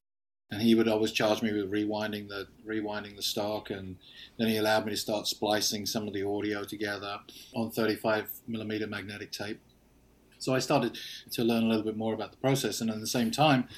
and 0.52 0.62
he 0.62 0.74
would 0.74 0.88
always 0.88 1.12
charge 1.12 1.42
me 1.42 1.52
with 1.52 1.70
rewinding 1.70 2.28
the 2.28 2.46
rewinding 2.66 3.14
the 3.16 3.22
stock, 3.22 3.70
and 3.70 3.96
then 4.38 4.48
he 4.48 4.56
allowed 4.56 4.84
me 4.84 4.90
to 4.92 4.96
start 4.96 5.26
splicing 5.26 5.86
some 5.86 6.08
of 6.08 6.14
the 6.14 6.22
audio 6.26 6.64
together 6.64 7.18
on 7.54 7.70
35 7.70 8.28
millimeter 8.48 8.86
magnetic 8.86 9.30
tape. 9.30 9.60
So 10.38 10.54
I 10.54 10.58
started 10.58 10.98
to 11.32 11.44
learn 11.44 11.64
a 11.64 11.66
little 11.66 11.84
bit 11.84 11.98
more 11.98 12.14
about 12.14 12.30
the 12.32 12.38
process, 12.38 12.80
and 12.80 12.90
at 12.90 12.98
the 12.98 13.06
same 13.06 13.30
time, 13.30 13.68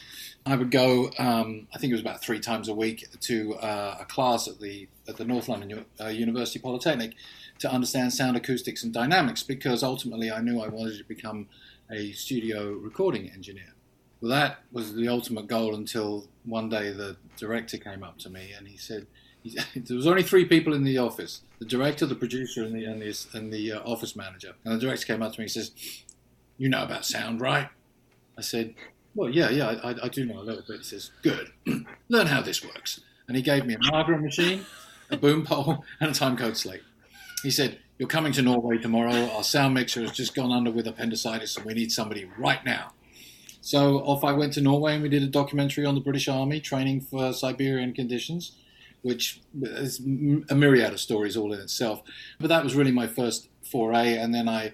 I 0.46 0.54
would 0.56 0.70
go. 0.70 1.10
Um, 1.18 1.66
I 1.74 1.78
think 1.78 1.90
it 1.90 1.94
was 1.94 2.00
about 2.00 2.22
three 2.22 2.38
times 2.40 2.68
a 2.68 2.74
week 2.74 3.06
to 3.20 3.54
uh, 3.56 3.96
a 4.00 4.04
class 4.04 4.46
at 4.48 4.60
the 4.60 4.88
at 5.08 5.16
the 5.16 5.24
North 5.24 5.48
London 5.48 5.70
U- 5.70 5.84
uh, 6.00 6.08
University 6.08 6.60
Polytechnic 6.60 7.14
to 7.62 7.72
understand 7.72 8.12
sound 8.12 8.36
acoustics 8.36 8.82
and 8.82 8.92
dynamics, 8.92 9.42
because 9.42 9.82
ultimately 9.82 10.30
I 10.30 10.40
knew 10.40 10.60
I 10.60 10.68
wanted 10.68 10.98
to 10.98 11.04
become 11.04 11.48
a 11.90 12.12
studio 12.12 12.72
recording 12.72 13.30
engineer. 13.30 13.74
Well, 14.20 14.30
that 14.30 14.60
was 14.70 14.94
the 14.94 15.08
ultimate 15.08 15.46
goal 15.48 15.74
until 15.74 16.28
one 16.44 16.68
day 16.68 16.92
the 16.92 17.16
director 17.36 17.76
came 17.76 18.02
up 18.02 18.18
to 18.18 18.30
me 18.30 18.52
and 18.56 18.68
he 18.68 18.76
said, 18.76 19.06
he, 19.42 19.56
there 19.76 19.96
was 19.96 20.06
only 20.06 20.22
three 20.22 20.44
people 20.44 20.74
in 20.74 20.84
the 20.84 20.98
office: 20.98 21.42
the 21.58 21.64
director, 21.64 22.06
the 22.06 22.14
producer, 22.14 22.62
and 22.62 22.74
the 22.74 22.84
and 22.84 23.02
the, 23.02 23.26
and 23.34 23.52
the 23.52 23.72
uh, 23.72 23.80
office 23.80 24.16
manager. 24.16 24.54
And 24.64 24.74
the 24.74 24.78
director 24.78 25.06
came 25.06 25.22
up 25.22 25.32
to 25.32 25.40
me 25.40 25.44
and 25.44 25.50
says, 25.50 25.72
"You 26.58 26.68
know 26.68 26.82
about 26.82 27.04
sound, 27.04 27.40
right?" 27.40 27.68
I 28.38 28.40
said, 28.40 28.74
"Well, 29.14 29.30
yeah, 29.30 29.50
yeah, 29.50 29.80
I, 29.82 30.04
I 30.04 30.08
do 30.08 30.24
know 30.24 30.38
a 30.38 30.42
little 30.42 30.62
bit." 30.66 30.78
He 30.78 30.84
says, 30.84 31.10
"Good, 31.22 31.52
learn 32.08 32.28
how 32.28 32.42
this 32.42 32.64
works." 32.64 33.00
And 33.28 33.36
he 33.36 33.42
gave 33.42 33.66
me 33.66 33.74
a 33.74 33.78
Margaret 33.90 34.20
machine, 34.20 34.66
a 35.10 35.16
boom 35.16 35.44
pole, 35.44 35.84
and 36.00 36.10
a 36.10 36.14
timecode 36.14 36.56
slate. 36.56 36.82
He 37.42 37.50
said, 37.50 37.78
"You're 37.98 38.08
coming 38.08 38.32
to 38.32 38.42
Norway 38.42 38.78
tomorrow. 38.78 39.30
Our 39.30 39.44
sound 39.44 39.74
mixer 39.74 40.02
has 40.02 40.12
just 40.12 40.34
gone 40.34 40.52
under 40.52 40.70
with 40.70 40.86
appendicitis, 40.86 41.56
and 41.56 41.66
we 41.66 41.74
need 41.74 41.92
somebody 41.92 42.28
right 42.38 42.64
now." 42.64 42.92
So 43.60 43.98
off 44.00 44.24
I 44.24 44.32
went 44.32 44.52
to 44.54 44.60
Norway 44.60 44.94
and 44.94 45.02
we 45.02 45.08
did 45.08 45.22
a 45.22 45.28
documentary 45.28 45.86
on 45.86 45.94
the 45.94 46.00
British 46.00 46.26
Army 46.26 46.60
training 46.60 47.02
for 47.02 47.32
Siberian 47.32 47.92
conditions, 47.94 48.56
which 49.02 49.40
is 49.62 50.00
a 50.50 50.54
myriad 50.54 50.92
of 50.92 51.00
stories 51.00 51.36
all 51.36 51.52
in 51.52 51.60
itself. 51.60 52.02
But 52.40 52.48
that 52.48 52.64
was 52.64 52.74
really 52.74 52.90
my 52.90 53.06
first 53.06 53.48
foray, 53.62 54.16
and 54.16 54.34
then 54.34 54.48
I. 54.48 54.72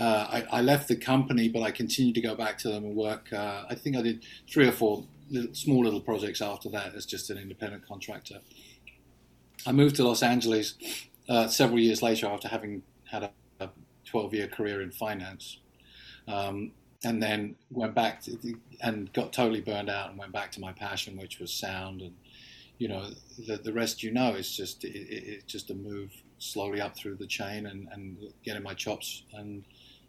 Uh, 0.00 0.44
I, 0.52 0.58
I, 0.58 0.60
left 0.60 0.86
the 0.86 0.94
company, 0.94 1.48
but 1.48 1.60
I 1.60 1.72
continued 1.72 2.14
to 2.14 2.20
go 2.20 2.36
back 2.36 2.56
to 2.58 2.68
them 2.68 2.84
and 2.84 2.94
work. 2.94 3.32
Uh, 3.32 3.64
I 3.68 3.74
think 3.74 3.96
I 3.96 4.02
did 4.02 4.24
three 4.48 4.68
or 4.68 4.70
four 4.70 5.02
little, 5.28 5.52
small 5.52 5.82
little 5.82 6.00
projects 6.00 6.40
after 6.40 6.68
that 6.68 6.94
as 6.94 7.04
just 7.04 7.30
an 7.30 7.36
independent 7.36 7.84
contractor. 7.84 8.38
I 9.66 9.72
moved 9.72 9.96
to 9.96 10.04
Los 10.04 10.22
Angeles 10.22 10.74
uh, 11.28 11.48
several 11.48 11.78
years 11.78 12.02
later 12.02 12.26
after 12.26 12.48
having 12.48 12.82
had 13.04 13.24
a, 13.24 13.30
a 13.60 13.70
12 14.04 14.34
year 14.34 14.46
career 14.48 14.82
in 14.82 14.90
finance. 14.90 15.58
Um, 16.26 16.72
and 17.04 17.22
then 17.22 17.54
went 17.70 17.94
back 17.94 18.22
to, 18.22 18.36
and 18.80 19.12
got 19.12 19.32
totally 19.32 19.60
burned 19.60 19.88
out 19.88 20.10
and 20.10 20.18
went 20.18 20.32
back 20.32 20.50
to 20.52 20.60
my 20.60 20.72
passion, 20.72 21.16
which 21.16 21.38
was 21.38 21.52
sound. 21.52 22.02
And 22.02 22.14
you 22.78 22.88
know, 22.88 23.10
the, 23.46 23.56
the 23.56 23.72
rest 23.72 24.02
you 24.02 24.10
know 24.12 24.34
is 24.34 24.54
just 24.56 24.84
it, 24.84 24.96
it's 24.96 25.44
just 25.44 25.70
a 25.70 25.74
move 25.74 26.10
slowly 26.38 26.80
up 26.80 26.96
through 26.96 27.16
the 27.16 27.26
chain 27.26 27.66
and, 27.66 27.88
and 27.92 28.16
getting 28.44 28.62
my 28.62 28.74
chops 28.74 29.24
and 29.32 29.64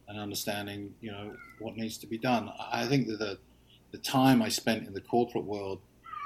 and 0.07 0.19
understanding 0.19 0.93
you 1.01 1.11
know 1.11 1.31
what 1.59 1.75
needs 1.75 1.97
to 1.99 2.07
be 2.07 2.17
done. 2.17 2.51
I 2.71 2.87
think 2.87 3.07
that 3.07 3.19
the 3.19 3.37
the 3.91 3.99
time 3.99 4.41
I 4.41 4.49
spent 4.49 4.87
in 4.87 4.93
the 4.93 5.01
corporate 5.01 5.45
world, 5.45 5.79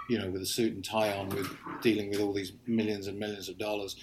you 0.09 0.17
know, 0.19 0.29
with 0.29 0.41
a 0.41 0.45
suit 0.45 0.73
and 0.73 0.83
tie 0.83 1.13
on, 1.17 1.29
with 1.29 1.49
dealing 1.81 2.09
with 2.09 2.19
all 2.19 2.33
these 2.33 2.53
millions 2.67 3.07
and 3.07 3.17
millions 3.17 3.47
of 3.47 3.57
dollars, 3.57 3.95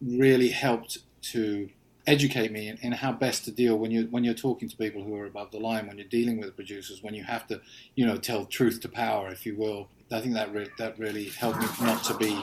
really 0.00 0.48
helped 0.48 0.98
to 1.22 1.68
educate 2.06 2.52
me 2.52 2.68
in, 2.68 2.78
in, 2.82 2.92
how 2.92 3.10
best 3.10 3.44
to 3.44 3.50
deal 3.50 3.76
when 3.76 3.90
you 3.90 4.06
when 4.10 4.22
you're 4.22 4.34
talking 4.34 4.68
to 4.68 4.76
people 4.76 5.02
who 5.02 5.14
are 5.16 5.26
above 5.26 5.50
the 5.50 5.58
line, 5.58 5.86
when 5.86 5.98
you're 5.98 6.06
dealing 6.08 6.38
with 6.38 6.54
producers, 6.54 7.02
when 7.02 7.14
you 7.14 7.24
have 7.24 7.46
to, 7.48 7.60
you 7.94 8.06
know, 8.06 8.16
tell 8.16 8.44
truth 8.44 8.80
to 8.80 8.88
power, 8.88 9.28
if 9.28 9.44
you 9.44 9.56
will. 9.56 9.88
I 10.12 10.20
think 10.20 10.34
that 10.34 10.52
re- 10.52 10.70
that 10.78 10.98
really 10.98 11.24
helped 11.24 11.58
me 11.60 11.66
not 11.80 12.04
to 12.04 12.16
be, 12.16 12.40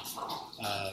uh, 0.64 0.92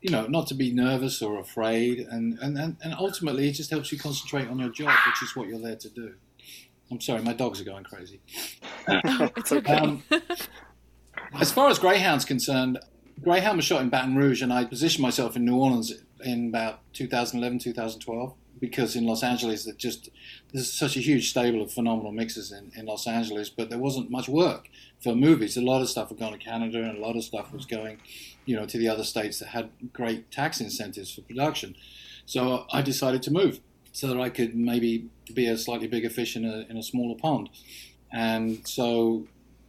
you 0.00 0.10
know, 0.10 0.26
not 0.26 0.46
to 0.46 0.54
be 0.54 0.72
nervous 0.72 1.20
or 1.20 1.38
afraid, 1.38 2.00
and, 2.00 2.38
and 2.40 2.56
and 2.58 2.94
ultimately 2.98 3.48
it 3.48 3.52
just 3.52 3.70
helps 3.70 3.92
you 3.92 3.98
concentrate 3.98 4.48
on 4.48 4.58
your 4.58 4.70
job, 4.70 4.96
which 5.06 5.22
is 5.22 5.36
what 5.36 5.46
you're 5.48 5.60
there 5.60 5.76
to 5.76 5.90
do. 5.90 6.14
I'm 6.90 7.00
sorry, 7.00 7.20
my 7.22 7.32
dogs 7.32 7.60
are 7.60 7.64
going 7.64 7.84
crazy. 7.84 8.20
it's 8.88 9.52
okay. 9.52 9.74
Um, 9.74 10.02
as 11.40 11.52
far 11.52 11.68
as 11.68 11.78
Greyhound's 11.78 12.24
concerned, 12.24 12.78
Greyhound 13.22 13.56
was 13.56 13.64
shot 13.64 13.82
in 13.82 13.88
Baton 13.88 14.16
Rouge, 14.16 14.42
and 14.42 14.52
I 14.52 14.64
positioned 14.64 15.02
myself 15.02 15.36
in 15.36 15.44
New 15.44 15.56
Orleans 15.56 15.92
in 16.22 16.48
about 16.48 16.80
2011, 16.92 17.58
2012, 17.60 18.34
because 18.60 18.96
in 18.96 19.06
Los 19.06 19.22
Angeles, 19.22 19.64
that 19.64 19.78
just 19.78 20.10
there's 20.52 20.72
such 20.72 20.96
a 20.96 21.00
huge 21.00 21.30
stable 21.30 21.62
of 21.62 21.72
phenomenal 21.72 22.12
mixers 22.12 22.52
in, 22.52 22.72
in 22.76 22.86
Los 22.86 23.06
Angeles, 23.06 23.48
but 23.48 23.70
there 23.70 23.78
wasn't 23.78 24.10
much 24.10 24.28
work 24.28 24.68
for 25.02 25.14
movies. 25.14 25.56
A 25.56 25.62
lot 25.62 25.82
of 25.82 25.88
stuff 25.88 26.10
had 26.10 26.18
gone 26.18 26.32
to 26.32 26.38
Canada, 26.38 26.78
and 26.78 26.98
a 26.98 27.00
lot 27.00 27.16
of 27.16 27.24
stuff 27.24 27.52
was 27.52 27.66
going, 27.66 27.98
you 28.44 28.56
know, 28.56 28.66
to 28.66 28.78
the 28.78 28.88
other 28.88 29.04
states 29.04 29.38
that 29.38 29.48
had 29.48 29.70
great 29.92 30.30
tax 30.30 30.60
incentives 30.60 31.12
for 31.12 31.22
production. 31.22 31.74
So 32.26 32.66
I 32.72 32.82
decided 32.82 33.22
to 33.24 33.30
move 33.30 33.60
so 33.92 34.08
that 34.08 34.20
I 34.20 34.28
could 34.28 34.54
maybe 34.54 35.08
be 35.32 35.46
a 35.46 35.56
slightly 35.56 35.86
bigger 35.86 36.10
fish 36.10 36.36
in 36.36 36.44
a, 36.44 36.66
in 36.68 36.76
a 36.76 36.82
smaller 36.82 37.16
pond. 37.16 37.48
And 38.12 38.66
so, 38.66 39.26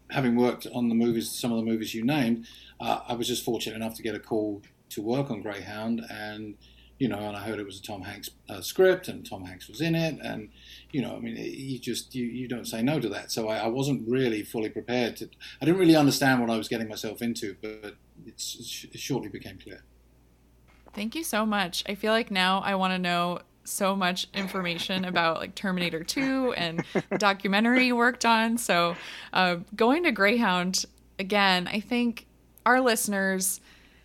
having 0.10 0.36
worked 0.36 0.68
on 0.74 0.90
the 0.90 0.96
movies, 0.96 1.30
some 1.30 1.52
of 1.52 1.58
the 1.58 1.66
movies 1.70 1.94
you 1.94 2.04
named, 2.04 2.48
uh, 2.80 3.02
I 3.08 3.14
was 3.14 3.28
just 3.28 3.44
fortunate 3.44 3.76
enough 3.76 3.96
to 3.96 4.04
get 4.04 4.16
a 4.16 4.20
call 4.20 4.62
to 4.90 5.02
work 5.02 5.30
on 5.32 5.42
Greyhound, 5.42 6.06
and 6.10 6.56
you 6.98 7.08
know, 7.08 7.20
and 7.20 7.38
I 7.38 7.42
heard 7.42 7.60
it 7.60 7.66
was 7.66 7.80
a 7.80 7.84
Tom 7.84 8.02
Hanks 8.02 8.30
uh, 8.50 8.62
script, 8.62 9.08
and 9.08 9.28
Tom 9.28 9.46
Hanks 9.46 9.68
was 9.68 9.82
in 9.82 9.96
it, 9.96 10.20
and 10.24 10.50
you 10.92 11.02
know, 11.02 11.16
I 11.16 11.20
mean, 11.20 11.36
you 11.38 11.80
just 11.80 12.16
you, 12.16 12.26
you 12.26 12.48
don't 12.48 12.66
say 12.66 12.82
no 12.82 13.00
to 13.00 13.10
that. 13.10 13.32
So 13.32 13.50
I, 13.50 13.58
I 13.58 13.68
wasn't 13.68 14.08
really 14.08 14.44
fully 14.44 14.70
prepared 14.70 15.18
to. 15.18 15.30
I 15.62 15.66
didn't 15.66 15.80
really 15.80 15.96
understand 15.96 16.42
what 16.42 16.50
I 16.50 16.58
was 16.58 16.68
getting 16.68 16.88
myself 16.88 17.22
into, 17.22 17.56
but 17.62 17.96
it 18.26 18.40
shortly 18.40 19.30
became 19.30 19.58
clear. 19.58 19.84
Thank 20.94 21.14
you 21.14 21.24
so 21.24 21.46
much. 21.46 21.84
I 21.88 21.94
feel 21.94 22.12
like 22.12 22.32
now 22.32 22.60
I 22.62 22.74
want 22.74 22.92
to 22.94 22.98
know 22.98 23.42
so 23.68 23.96
much 23.96 24.28
information 24.34 25.06
about 25.06 25.38
like 25.38 25.56
Terminator 25.56 26.04
2 26.04 26.54
and 26.54 26.84
documentary 27.18 27.88
you 27.88 27.96
worked 27.96 28.26
on. 28.26 28.58
So, 28.58 28.96
uh, 29.34 29.58
going 29.76 30.04
to 30.04 30.12
Greyhound 30.12 30.86
again, 31.20 31.68
I 31.68 31.80
think 31.80 32.26
our 32.66 32.82
listeners 32.82 33.62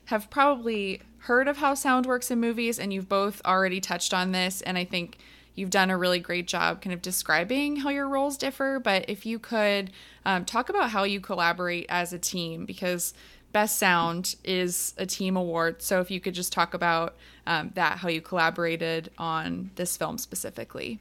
have 0.06 0.30
probably 0.30 1.02
heard 1.18 1.48
of 1.48 1.58
how 1.58 1.74
sound 1.74 2.06
works 2.06 2.30
in 2.30 2.40
movies, 2.40 2.78
and 2.78 2.92
you've 2.92 3.08
both 3.08 3.40
already 3.44 3.80
touched 3.80 4.12
on 4.12 4.32
this. 4.32 4.60
And 4.62 4.76
I 4.76 4.84
think 4.84 5.18
you've 5.54 5.70
done 5.70 5.90
a 5.90 5.96
really 5.98 6.18
great 6.18 6.48
job 6.48 6.82
kind 6.82 6.92
of 6.92 7.02
describing 7.02 7.76
how 7.76 7.90
your 7.90 8.08
roles 8.08 8.36
differ. 8.36 8.80
But 8.80 9.04
if 9.08 9.24
you 9.24 9.38
could 9.38 9.90
um, 10.24 10.44
talk 10.44 10.68
about 10.68 10.90
how 10.90 11.04
you 11.04 11.20
collaborate 11.20 11.86
as 11.88 12.12
a 12.12 12.18
team, 12.18 12.64
because 12.64 13.14
Best 13.52 13.78
Sound 13.78 14.34
is 14.44 14.94
a 14.96 15.06
team 15.06 15.36
award. 15.36 15.82
So 15.82 16.00
if 16.00 16.10
you 16.10 16.20
could 16.20 16.34
just 16.34 16.52
talk 16.52 16.74
about 16.74 17.16
um, 17.46 17.72
that, 17.74 17.98
how 17.98 18.08
you 18.08 18.20
collaborated 18.20 19.10
on 19.18 19.70
this 19.76 19.96
film 19.96 20.18
specifically. 20.18 21.00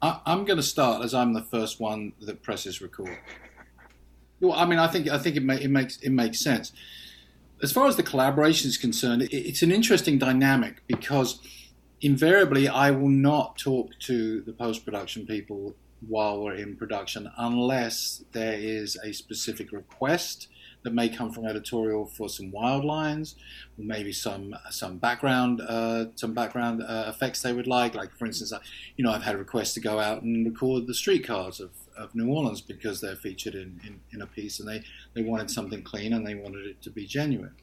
I, 0.00 0.20
am 0.26 0.44
going 0.44 0.58
to 0.58 0.62
start 0.62 1.04
as 1.04 1.12
I'm 1.12 1.32
the 1.32 1.42
first 1.42 1.80
one 1.80 2.12
that 2.20 2.42
presses 2.42 2.80
record. 2.80 3.18
Well, 4.40 4.52
I 4.52 4.64
mean, 4.64 4.78
I 4.78 4.86
think 4.86 5.08
I 5.08 5.18
think 5.18 5.36
it, 5.36 5.42
it 5.42 5.70
makes 5.70 5.96
it 5.98 6.10
makes 6.10 6.38
sense 6.40 6.72
as 7.62 7.72
far 7.72 7.86
as 7.86 7.96
the 7.96 8.02
collaboration 8.02 8.68
is 8.68 8.76
concerned, 8.76 9.28
it's 9.30 9.62
an 9.62 9.72
interesting 9.72 10.18
dynamic 10.18 10.82
because 10.86 11.40
invariably 12.00 12.68
I 12.68 12.90
will 12.92 13.08
not 13.08 13.58
talk 13.58 13.90
to 14.00 14.42
the 14.42 14.52
post 14.52 14.84
production 14.84 15.26
people 15.26 15.74
while 16.06 16.40
we're 16.40 16.54
in 16.54 16.76
production 16.76 17.28
unless 17.36 18.22
there 18.32 18.54
is 18.54 18.96
a 19.02 19.12
specific 19.12 19.72
request 19.72 20.48
that 20.84 20.94
may 20.94 21.08
come 21.08 21.32
from 21.32 21.44
editorial 21.44 22.06
for 22.06 22.28
some 22.28 22.50
wild 22.50 22.84
lines, 22.84 23.34
or 23.78 23.84
maybe 23.84 24.12
some 24.12 24.54
some 24.70 24.98
background 24.98 25.60
uh, 25.60 26.06
some 26.14 26.34
background 26.34 26.82
uh, 26.82 27.06
effects 27.08 27.42
they 27.42 27.52
would 27.52 27.66
like. 27.66 27.94
Like 27.94 28.14
for 28.16 28.26
instance, 28.26 28.52
you 28.96 29.04
know, 29.04 29.10
I've 29.10 29.22
had 29.22 29.36
requests 29.36 29.74
to 29.74 29.80
go 29.80 29.98
out 29.98 30.22
and 30.22 30.46
record 30.46 30.86
the 30.86 30.94
streetcars 30.94 31.60
of 31.60 31.70
of 31.98 32.14
New 32.14 32.28
Orleans 32.28 32.60
because 32.60 33.00
they're 33.00 33.16
featured 33.16 33.54
in, 33.54 33.80
in, 33.84 34.00
in, 34.12 34.22
a 34.22 34.26
piece 34.26 34.60
and 34.60 34.68
they, 34.68 34.82
they 35.14 35.22
wanted 35.22 35.50
something 35.50 35.82
clean 35.82 36.12
and 36.12 36.26
they 36.26 36.36
wanted 36.36 36.64
it 36.64 36.80
to 36.82 36.90
be 36.90 37.04
genuine. 37.04 37.54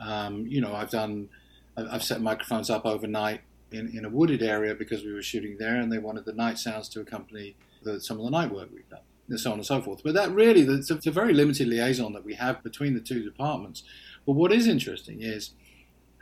Um, 0.00 0.46
you 0.46 0.60
know, 0.60 0.74
I've 0.74 0.90
done, 0.90 1.28
I've 1.76 2.04
set 2.04 2.20
microphones 2.20 2.70
up 2.70 2.86
overnight 2.86 3.40
in, 3.72 3.88
in 3.96 4.04
a 4.04 4.08
wooded 4.08 4.42
area 4.42 4.74
because 4.74 5.04
we 5.04 5.12
were 5.12 5.22
shooting 5.22 5.56
there 5.58 5.74
and 5.76 5.90
they 5.92 5.98
wanted 5.98 6.24
the 6.24 6.32
night 6.32 6.58
sounds 6.58 6.88
to 6.90 7.00
accompany 7.00 7.56
the, 7.82 8.00
some 8.00 8.18
of 8.18 8.24
the 8.24 8.30
night 8.30 8.52
work 8.52 8.68
we've 8.72 8.88
done 8.88 9.00
and 9.28 9.40
so 9.40 9.52
on 9.52 9.58
and 9.58 9.66
so 9.66 9.80
forth. 9.80 10.02
But 10.02 10.14
that 10.14 10.30
really, 10.32 10.62
it's 10.62 10.90
a, 10.90 10.94
it's 10.94 11.06
a 11.06 11.10
very 11.10 11.32
limited 11.32 11.68
liaison 11.68 12.12
that 12.12 12.24
we 12.24 12.34
have 12.34 12.62
between 12.62 12.94
the 12.94 13.00
two 13.00 13.22
departments. 13.22 13.82
But 14.26 14.32
what 14.32 14.52
is 14.52 14.66
interesting 14.66 15.22
is 15.22 15.50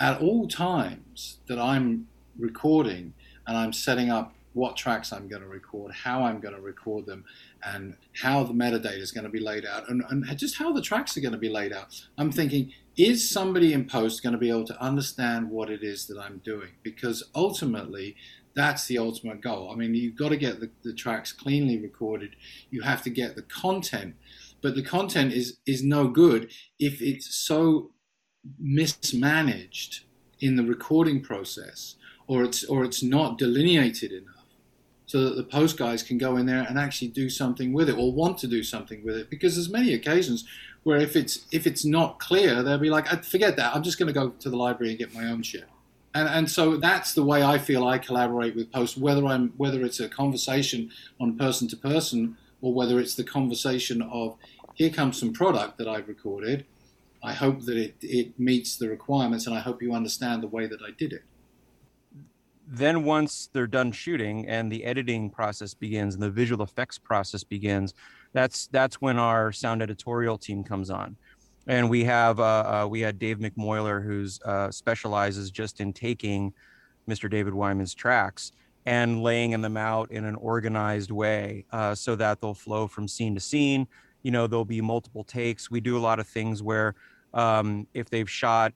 at 0.01 0.21
all 0.21 0.49
times 0.49 1.39
that 1.47 1.59
I'm 1.59 2.09
recording 2.39 3.15
and 3.47 3.57
I'm 3.57 3.73
setting 3.73 4.11
up 4.11 4.35
what 4.55 4.77
tracks 4.77 5.13
I'm 5.13 5.29
going 5.29 5.43
to 5.43 5.49
record, 5.49 5.93
how 5.93 6.25
I'm 6.25 6.41
going 6.41 6.55
to 6.55 6.61
record 6.61 7.07
them, 7.07 7.25
and 7.65 7.97
how 8.21 8.45
the 8.45 8.53
metadata 8.53 8.99
is 8.99 9.11
going 9.11 9.25
to 9.25 9.31
be 9.31 9.41
laid 9.41 9.65
out, 9.65 9.89
and, 9.89 10.03
and 10.11 10.27
just 10.37 10.59
how 10.59 10.73
the 10.73 10.83
tracks 10.83 11.17
are 11.17 11.21
going 11.21 11.33
to 11.33 11.39
be 11.39 11.49
laid 11.49 11.73
out. 11.73 12.07
I'm 12.19 12.31
thinking, 12.31 12.73
is 12.97 13.31
somebody 13.31 13.73
in 13.73 13.87
post 13.87 14.23
going 14.23 14.35
to 14.35 14.39
be 14.39 14.51
able 14.51 14.67
to 14.67 14.83
understand 14.83 15.51
what 15.51 15.71
it 15.71 15.83
is 15.83 16.07
that 16.09 16.19
I'm 16.19 16.43
doing? 16.45 16.73
Because 16.83 17.23
ultimately, 17.35 18.17
that's 18.55 18.87
the 18.87 18.99
ultimate 18.99 19.41
goal. 19.41 19.71
I 19.73 19.77
mean, 19.77 19.95
you've 19.95 20.17
got 20.17 20.31
to 20.31 20.37
get 20.37 20.61
the, 20.61 20.71
the 20.83 20.93
tracks 20.93 21.33
cleanly 21.33 21.79
recorded, 21.79 22.37
you 22.71 22.83
have 22.83 23.03
to 23.03 23.11
get 23.11 23.35
the 23.37 23.43
content. 23.43 24.17
But 24.61 24.75
the 24.75 24.83
content 24.83 25.33
is 25.33 25.59
is 25.67 25.83
no 25.83 26.09
good 26.09 26.51
if 26.79 27.03
it's 27.03 27.35
so 27.35 27.91
mismanaged 28.59 30.05
in 30.41 30.57
the 30.57 30.65
recording 30.65 31.21
process 31.21 31.97
or 32.27 32.45
it's 32.45 32.65
or 32.65 32.85
it's 32.85 33.03
not 33.03 33.39
delineated 33.39 34.13
enough 34.13 34.47
so 35.07 35.25
that 35.25 35.37
the 35.37 35.45
post 35.45 35.77
guys 35.77 36.03
can 36.03 36.17
go 36.17 36.37
in 36.37 36.47
there 36.47 36.65
and 36.69 36.79
actually 36.79 37.09
do 37.09 37.29
something 37.29 37.73
with 37.73 37.89
it 37.89 37.99
or 37.99 38.13
want 38.13 38.39
to 38.39 38.47
do 38.47 38.63
something 38.63 39.05
with 39.05 39.17
it. 39.17 39.29
Because 39.29 39.57
there's 39.57 39.69
many 39.69 39.93
occasions 39.93 40.47
where 40.85 40.99
if 40.99 41.17
it's 41.17 41.47
if 41.53 41.67
it's 41.67 41.85
not 41.85 42.19
clear 42.19 42.63
they'll 42.63 42.79
be 42.79 42.91
like 42.91 43.13
ah, 43.13 43.21
forget 43.23 43.57
that. 43.57 43.75
I'm 43.75 43.83
just 43.83 43.99
going 43.99 44.07
to 44.07 44.13
go 44.13 44.31
to 44.31 44.51
the 44.51 44.57
library 44.57 44.91
and 44.91 44.99
get 44.99 45.13
my 45.13 45.25
own 45.25 45.43
shit 45.43 45.69
and 46.15 46.29
and 46.29 46.51
so 46.51 46.77
that's 46.77 47.15
the 47.15 47.23
way 47.23 47.43
i 47.43 47.59
feel 47.59 47.87
i 47.87 47.99
collaborate 47.99 48.55
with 48.55 48.71
post 48.73 48.97
whether 48.97 49.25
i'm 49.27 49.53
whether 49.57 49.83
it's 49.83 50.01
a 50.01 50.09
conversation 50.09 50.91
on 51.21 51.37
person 51.37 51.69
to 51.69 51.77
person 51.77 52.37
or 52.61 52.73
whether 52.73 52.99
it's 53.01 53.15
the 53.15 53.25
conversation 53.25 54.03
of 54.03 54.37
here 54.75 54.91
comes 54.91 55.19
some 55.19 55.33
product 55.33 55.79
that 55.79 55.89
i've 55.89 56.09
recorded. 56.09 56.65
I 57.25 57.35
hope 57.35 57.61
that 57.67 57.77
it, 57.77 57.95
it 58.01 58.39
meets 58.39 58.77
the 58.77 58.89
requirements 58.89 59.47
and 59.47 59.57
i 59.57 59.61
hope 59.61 59.83
you 59.83 59.95
understand 59.95 60.43
the 60.43 60.49
way 60.49 60.67
that 60.67 60.81
i 60.83 60.91
did 60.97 61.13
it. 61.13 61.23
Then 62.67 63.05
once 63.05 63.51
they're 63.53 63.67
done 63.67 63.93
shooting 63.93 64.49
and 64.49 64.73
the 64.73 64.85
editing 64.85 65.29
process 65.29 65.75
begins 65.75 66.15
and 66.15 66.23
the 66.23 66.31
visual 66.31 66.65
effects 66.65 66.99
process 66.99 67.45
begins 67.45 67.95
that's 68.33 68.67
that's 68.69 69.01
when 69.01 69.19
our 69.19 69.53
sound 69.53 69.83
editorial 69.83 70.39
team 70.39 70.65
comes 70.65 70.91
on 70.91 71.17
and 71.67 71.89
we 71.89 72.05
have 72.05 72.41
uh, 72.41 72.83
uh, 72.83 72.87
we 72.89 73.01
had 73.01 73.19
dave 73.19 73.39
mcmoyler 73.39 74.05
who's 74.05 74.41
uh, 74.43 74.71
specializes 74.71 75.51
just 75.51 75.81
in 75.81 75.93
taking 75.93 76.53
mr 77.09 77.31
david 77.31 77.55
wyman's 77.55 77.95
tracks 77.95 78.53
and 78.87 79.23
laying 79.23 79.61
them 79.61 79.77
out 79.77 80.11
in 80.11 80.25
an 80.25 80.35
organized 80.37 81.11
way 81.11 81.65
uh, 81.73 81.95
so 81.95 82.17
that 82.17 82.41
they'll 82.41 82.55
flow 82.55 82.87
from 82.87 83.07
scene 83.07 83.35
to 83.35 83.41
scene. 83.41 83.87
You 84.23 84.31
know 84.31 84.47
there'll 84.47 84.65
be 84.65 84.81
multiple 84.81 85.25
takes. 85.25 85.71
We 85.71 85.81
do 85.81 85.97
a 85.97 86.01
lot 86.01 86.19
of 86.19 86.27
things 86.27 86.63
where 86.63 86.95
um, 87.35 87.87
if 87.95 88.11
they've 88.11 88.29
shot 88.29 88.73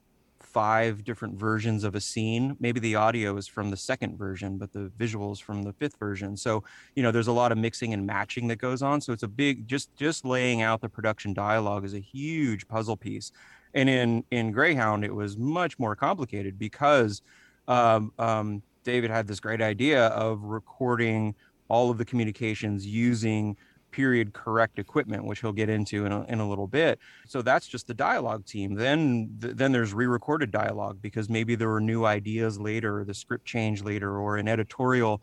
five 0.57 1.05
different 1.05 1.39
versions 1.39 1.85
of 1.85 1.95
a 1.95 2.01
scene. 2.01 2.57
Maybe 2.59 2.81
the 2.81 2.95
audio 2.95 3.37
is 3.37 3.47
from 3.47 3.71
the 3.71 3.77
second 3.77 4.17
version, 4.17 4.57
but 4.57 4.73
the 4.73 4.91
visuals 4.99 5.39
from 5.39 5.65
the 5.65 5.75
fifth 5.75 5.99
version. 5.99 6.35
So, 6.35 6.65
you 6.95 7.03
know, 7.03 7.11
there's 7.11 7.27
a 7.27 7.33
lot 7.33 7.53
of 7.53 7.59
mixing 7.59 7.93
and 7.93 8.07
matching 8.07 8.49
that 8.49 8.57
goes 8.57 8.81
on. 8.81 9.03
So 9.03 9.13
it's 9.13 9.23
a 9.23 9.29
big 9.29 9.69
just 9.69 9.95
just 9.97 10.25
laying 10.25 10.63
out 10.63 10.81
the 10.81 10.89
production 10.89 11.35
dialogue 11.35 11.85
is 11.85 11.93
a 11.93 12.01
huge 12.01 12.67
puzzle 12.69 12.97
piece. 12.97 13.33
And 13.75 13.87
in 13.91 14.25
in 14.31 14.51
Greyhound, 14.51 15.05
it 15.05 15.15
was 15.15 15.37
much 15.37 15.79
more 15.79 15.95
complicated 15.95 16.59
because 16.59 17.21
um, 17.69 18.11
um, 18.19 18.63
David 18.83 19.11
had 19.11 19.27
this 19.27 19.41
great 19.41 19.61
idea 19.61 20.07
of 20.07 20.43
recording 20.43 21.35
all 21.69 21.91
of 21.91 21.99
the 21.99 22.05
communications 22.07 22.87
using 22.87 23.59
period 23.97 24.35
correct 24.35 24.79
equipment, 24.79 25.25
which 25.25 25.41
he'll 25.41 25.55
get 25.55 25.71
into 25.71 26.05
in 26.05 26.12
a, 26.12 26.23
in 26.25 26.38
a 26.38 26.47
little 26.47 26.67
bit. 26.67 26.99
So 27.26 27.41
that's 27.41 27.67
just 27.67 27.87
the 27.87 27.95
dialogue 27.95 28.45
team. 28.45 28.75
Then 28.75 29.29
then 29.38 29.73
there's 29.73 29.95
re-recorded 29.95 30.50
dialogue 30.50 30.99
because 31.00 31.31
maybe 31.31 31.55
there 31.55 31.71
were 31.71 31.81
new 31.81 32.05
ideas 32.05 32.61
later, 32.61 33.05
the 33.05 33.15
script 33.15 33.47
changed 33.47 33.87
later, 33.87 34.19
or 34.19 34.37
an 34.37 34.49
editorial. 34.49 35.23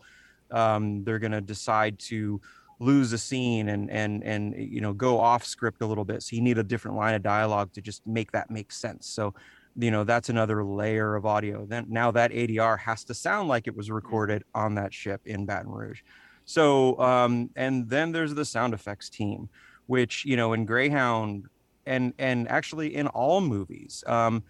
Um, 0.50 1.04
they're 1.04 1.20
going 1.20 1.32
to 1.32 1.40
decide 1.40 2.00
to 2.10 2.40
lose 2.80 3.12
a 3.12 3.18
scene 3.18 3.68
and 3.68 3.88
and 3.92 4.24
and 4.24 4.54
you 4.56 4.80
know 4.80 4.92
go 4.92 5.20
off 5.20 5.44
script 5.44 5.80
a 5.80 5.86
little 5.86 6.04
bit. 6.04 6.24
So 6.24 6.34
you 6.34 6.42
need 6.42 6.58
a 6.58 6.64
different 6.64 6.96
line 6.96 7.14
of 7.14 7.22
dialogue 7.22 7.72
to 7.74 7.80
just 7.80 8.04
make 8.04 8.32
that 8.32 8.50
make 8.50 8.72
sense. 8.72 9.06
So 9.06 9.34
you 9.76 9.92
know 9.92 10.02
that's 10.02 10.30
another 10.30 10.64
layer 10.64 11.14
of 11.14 11.24
audio. 11.26 11.64
Then 11.64 11.86
now 11.88 12.10
that 12.10 12.32
ADR 12.32 12.76
has 12.80 13.04
to 13.04 13.14
sound 13.14 13.48
like 13.48 13.68
it 13.68 13.76
was 13.76 13.88
recorded 13.88 14.42
on 14.52 14.74
that 14.74 14.92
ship 14.92 15.20
in 15.26 15.46
Baton 15.46 15.70
Rouge. 15.70 16.02
So, 16.44 16.98
um, 16.98 17.50
and 17.56 17.88
then 17.88 18.12
there's 18.12 18.34
the 18.34 18.44
sound 18.44 18.74
effects 18.74 19.08
team, 19.08 19.48
which 19.86 20.24
you 20.24 20.36
know 20.36 20.52
in 20.52 20.66
Greyhound, 20.66 21.46
and 21.86 22.12
and 22.18 22.48
actually 22.48 22.94
in 22.94 23.06
all 23.08 23.40
movies, 23.40 24.04
um, 24.06 24.42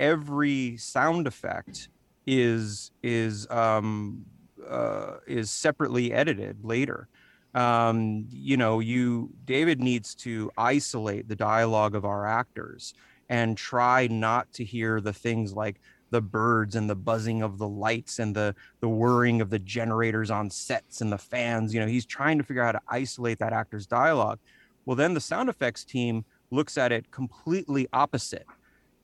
every 0.00 0.76
sound 0.76 1.26
effect 1.26 1.88
is 2.26 2.90
is 3.02 3.48
um, 3.50 4.24
uh, 4.68 5.16
is 5.26 5.50
separately 5.50 6.12
edited 6.12 6.64
later. 6.64 7.08
Um, 7.54 8.26
you 8.30 8.56
know, 8.56 8.80
you 8.80 9.30
David 9.44 9.80
needs 9.80 10.14
to 10.16 10.50
isolate 10.58 11.28
the 11.28 11.36
dialogue 11.36 11.94
of 11.94 12.04
our 12.04 12.26
actors 12.26 12.92
and 13.28 13.56
try 13.56 14.06
not 14.08 14.52
to 14.54 14.64
hear 14.64 15.00
the 15.00 15.12
things 15.12 15.52
like 15.52 15.80
the 16.10 16.20
birds 16.20 16.76
and 16.76 16.88
the 16.88 16.94
buzzing 16.94 17.42
of 17.42 17.58
the 17.58 17.68
lights 17.68 18.18
and 18.18 18.34
the 18.34 18.54
the 18.80 18.88
whirring 18.88 19.40
of 19.40 19.50
the 19.50 19.58
generators 19.58 20.30
on 20.30 20.50
sets 20.50 21.00
and 21.00 21.12
the 21.12 21.18
fans 21.18 21.74
you 21.74 21.80
know 21.80 21.86
he's 21.86 22.06
trying 22.06 22.38
to 22.38 22.44
figure 22.44 22.62
out 22.62 22.74
how 22.74 22.80
to 22.80 22.86
isolate 22.88 23.38
that 23.38 23.52
actor's 23.52 23.86
dialogue. 23.86 24.38
Well 24.84 24.96
then 24.96 25.14
the 25.14 25.20
sound 25.20 25.48
effects 25.48 25.84
team 25.84 26.24
looks 26.50 26.78
at 26.78 26.92
it 26.92 27.10
completely 27.10 27.88
opposite 27.92 28.46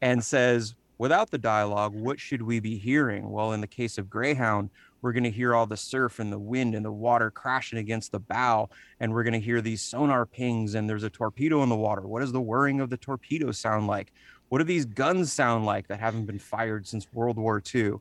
and 0.01 0.25
says 0.25 0.75
without 0.99 1.31
the 1.31 1.39
dialogue 1.39 1.95
what 1.95 2.21
should 2.21 2.43
we 2.43 2.61
be 2.61 2.79
hearing? 2.79 3.31
Well 3.31 3.53
in 3.53 3.61
the 3.61 3.67
case 3.67 3.99
of 3.99 4.09
greyhound 4.09 4.71
we're 5.03 5.13
going 5.13 5.25
to 5.25 5.31
hear 5.31 5.53
all 5.53 5.67
the 5.67 5.77
surf 5.77 6.21
and 6.21 6.33
the 6.33 6.39
wind 6.39 6.77
and 6.77 6.85
the 6.85 6.93
water 6.93 7.29
crashing 7.29 7.81
against 7.81 8.13
the 8.13 8.21
bow 8.21 8.71
and 9.01 9.13
we're 9.13 9.25
going 9.25 9.33
to 9.33 9.41
hear 9.41 9.61
these 9.61 9.83
sonar 9.83 10.25
pings 10.25 10.77
and 10.77 10.89
there's 10.89 11.03
a 11.03 11.11
torpedo 11.11 11.65
in 11.65 11.69
the 11.69 11.77
water. 11.77 12.03
What 12.03 12.21
does 12.21 12.31
the 12.31 12.41
whirring 12.41 12.81
of 12.81 12.89
the 12.89 12.97
torpedo 12.97 13.51
sound 13.51 13.89
like 13.89 14.13
what 14.53 14.59
do 14.59 14.65
these 14.65 14.85
guns 14.85 15.33
sound 15.33 15.65
like 15.65 15.89
that 15.89 15.99
haven't 15.99 16.27
been 16.27 16.39
fired 16.39 16.87
since 16.87 17.11
World 17.15 17.39
War 17.39 17.63
II? 17.75 17.93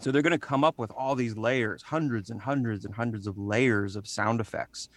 So 0.00 0.10
they're 0.10 0.22
going 0.22 0.32
to 0.32 0.40
come 0.40 0.64
up 0.64 0.76
with 0.76 0.90
all 0.90 1.14
these 1.14 1.36
layers, 1.36 1.84
hundreds 1.84 2.30
and 2.30 2.40
hundreds 2.40 2.84
and 2.84 2.92
hundreds 2.92 3.28
of 3.28 3.38
layers 3.38 3.94
of 3.94 4.08
sound 4.08 4.40
effects. 4.40 4.88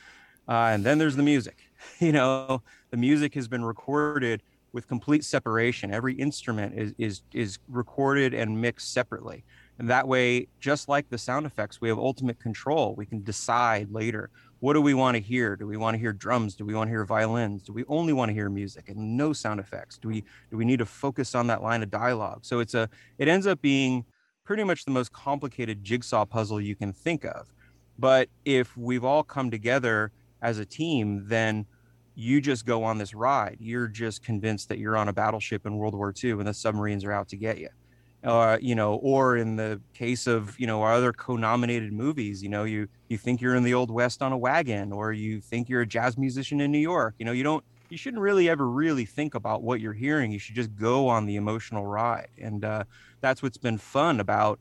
Uh, 0.48 0.72
and 0.72 0.84
then 0.84 0.98
there's 0.98 1.16
the 1.16 1.22
music. 1.22 1.60
You 2.00 2.14
know, 2.14 2.64
the 2.90 2.98
music 2.98 3.36
has 3.36 3.48
been 3.48 3.64
recorded 3.64 4.42
with 4.72 4.88
complete 4.88 5.24
separation. 5.24 5.94
Every 5.94 6.16
instrument 6.16 6.80
is 6.80 6.94
is 6.98 7.22
is 7.34 7.60
recorded 7.68 8.34
and 8.34 8.60
mixed 8.60 8.92
separately. 8.92 9.44
And 9.78 9.90
that 9.90 10.08
way, 10.08 10.48
just 10.60 10.88
like 10.88 11.10
the 11.10 11.18
sound 11.18 11.46
effects, 11.46 11.82
we 11.82 11.90
have 11.90 12.00
ultimate 12.00 12.40
control. 12.40 12.96
We 12.96 13.06
can 13.06 13.22
decide 13.22 13.92
later 13.92 14.32
what 14.64 14.76
do 14.76 14.82
we 14.82 14.94
want 14.94 15.16
to 15.16 15.22
hear? 15.22 15.58
Do 15.58 15.68
we 15.68 15.76
want 15.76 15.96
to 15.96 16.00
hear 16.00 16.14
drums? 16.14 16.56
Do 16.56 16.64
we 16.64 16.74
want 16.74 16.88
to 16.88 16.90
hear 16.90 17.04
violins? 17.04 17.64
Do 17.64 17.74
we 17.74 17.84
only 17.90 18.14
want 18.14 18.30
to 18.30 18.34
hear 18.34 18.50
music 18.50 18.88
and 18.88 19.18
no 19.18 19.34
sound 19.34 19.60
effects? 19.60 19.98
Do 19.98 20.08
we 20.08 20.24
do 20.50 20.56
we 20.56 20.64
need 20.64 20.80
to 20.80 20.86
focus 20.86 21.36
on 21.36 21.48
that 21.48 21.62
line 21.62 21.84
of 21.84 21.92
dialogue? 21.92 22.46
So 22.46 22.62
it's 22.62 22.74
a 22.74 22.90
it 23.18 23.28
ends 23.28 23.46
up 23.46 23.62
being 23.62 24.06
pretty 24.46 24.64
much 24.64 24.86
the 24.86 24.92
most 24.92 25.12
complicated 25.12 25.84
jigsaw 25.84 26.24
puzzle 26.24 26.62
you 26.62 26.78
can 26.78 26.94
think 26.94 27.26
of. 27.26 27.52
But 28.00 28.30
if 28.46 28.78
we've 28.78 29.04
all 29.04 29.22
come 29.22 29.52
together 29.52 30.14
as 30.42 30.60
a 30.60 30.66
team, 30.66 31.26
then 31.28 31.66
you 32.16 32.40
just 32.40 32.66
go 32.66 32.86
on 32.86 32.98
this 32.98 33.14
ride. 33.14 33.58
You're 33.60 33.90
just 33.90 34.24
convinced 34.24 34.70
that 34.70 34.80
you're 34.80 34.96
on 34.96 35.10
a 35.10 35.14
battleship 35.14 35.66
in 35.66 35.76
World 35.76 35.94
War 35.94 36.14
II 36.24 36.32
and 36.32 36.48
the 36.48 36.54
submarines 36.54 37.04
are 37.04 37.12
out 37.12 37.28
to 37.28 37.36
get 37.36 37.58
you 37.58 37.68
uh, 38.24 38.58
you 38.62 38.74
know, 38.74 38.96
or 38.96 39.36
in 39.36 39.58
the 39.58 39.82
case 39.94 40.28
of 40.28 40.58
you 40.60 40.66
know 40.66 40.82
our 40.82 40.94
other 40.94 41.12
co-nominated 41.12 41.92
movies, 41.92 42.42
you 42.42 42.50
know, 42.50 42.64
you 42.64 42.88
you 43.10 43.18
think 43.18 43.42
you're 43.42 43.56
in 43.56 43.64
the 43.64 43.74
old 43.74 43.92
west 43.92 44.22
on 44.22 44.32
a 44.32 44.38
wagon, 44.38 44.92
or 44.92 45.12
you 45.12 45.42
think 45.42 45.70
you're 45.70 45.82
a 45.82 45.88
jazz 45.88 46.18
musician 46.18 46.62
in 46.62 46.72
New 46.72 46.80
York. 46.80 47.16
You 47.18 47.26
know, 47.26 47.34
you 47.34 47.44
don't, 47.44 47.64
you 47.90 47.98
shouldn't 47.98 48.22
really 48.22 48.50
ever 48.50 48.68
really 48.68 49.06
think 49.06 49.36
about 49.36 49.62
what 49.62 49.82
you're 49.82 49.94
hearing. 49.94 50.32
You 50.32 50.40
should 50.40 50.56
just 50.56 50.76
go 50.76 51.08
on 51.10 51.26
the 51.26 51.36
emotional 51.36 51.86
ride, 51.86 52.30
and 52.42 52.64
uh, 52.64 52.84
that's 53.20 53.44
what's 53.44 53.58
been 53.58 53.78
fun 53.78 54.20
about 54.20 54.60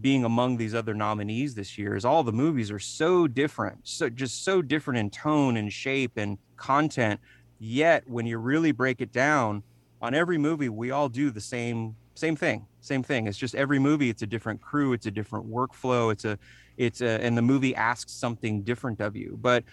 being 0.00 0.24
among 0.24 0.56
these 0.56 0.74
other 0.74 0.94
nominees 0.94 1.54
this 1.54 1.76
year. 1.76 1.96
Is 1.96 2.04
all 2.04 2.22
the 2.22 2.32
movies 2.32 2.70
are 2.70 2.78
so 2.78 3.26
different, 3.26 3.80
so 3.82 4.08
just 4.08 4.44
so 4.44 4.62
different 4.62 5.00
in 5.00 5.10
tone 5.10 5.56
and 5.56 5.72
shape 5.72 6.12
and 6.16 6.38
content. 6.56 7.20
Yet, 7.58 8.08
when 8.08 8.24
you 8.24 8.38
really 8.38 8.72
break 8.72 9.00
it 9.00 9.12
down, 9.12 9.64
on 10.02 10.14
every 10.14 10.38
movie, 10.38 10.68
we 10.68 10.90
all 10.90 11.08
do 11.08 11.30
the 11.30 11.40
same 11.40 11.96
same 12.14 12.36
thing 12.36 12.66
same 12.80 13.02
thing. 13.02 13.26
It's 13.26 13.38
just 13.38 13.54
every 13.54 13.78
movie 13.78 14.10
it's 14.10 14.22
a 14.22 14.26
different 14.26 14.60
crew 14.60 14.92
it's 14.92 15.06
a 15.06 15.10
different 15.10 15.50
workflow 15.50 16.12
it's 16.12 16.24
a 16.24 16.38
it's 16.76 17.00
a 17.00 17.22
and 17.22 17.36
the 17.36 17.42
movie 17.42 17.74
asks 17.74 18.12
something 18.12 18.62
different 18.62 19.00
of 19.00 19.16
you. 19.16 19.38
But 19.40 19.64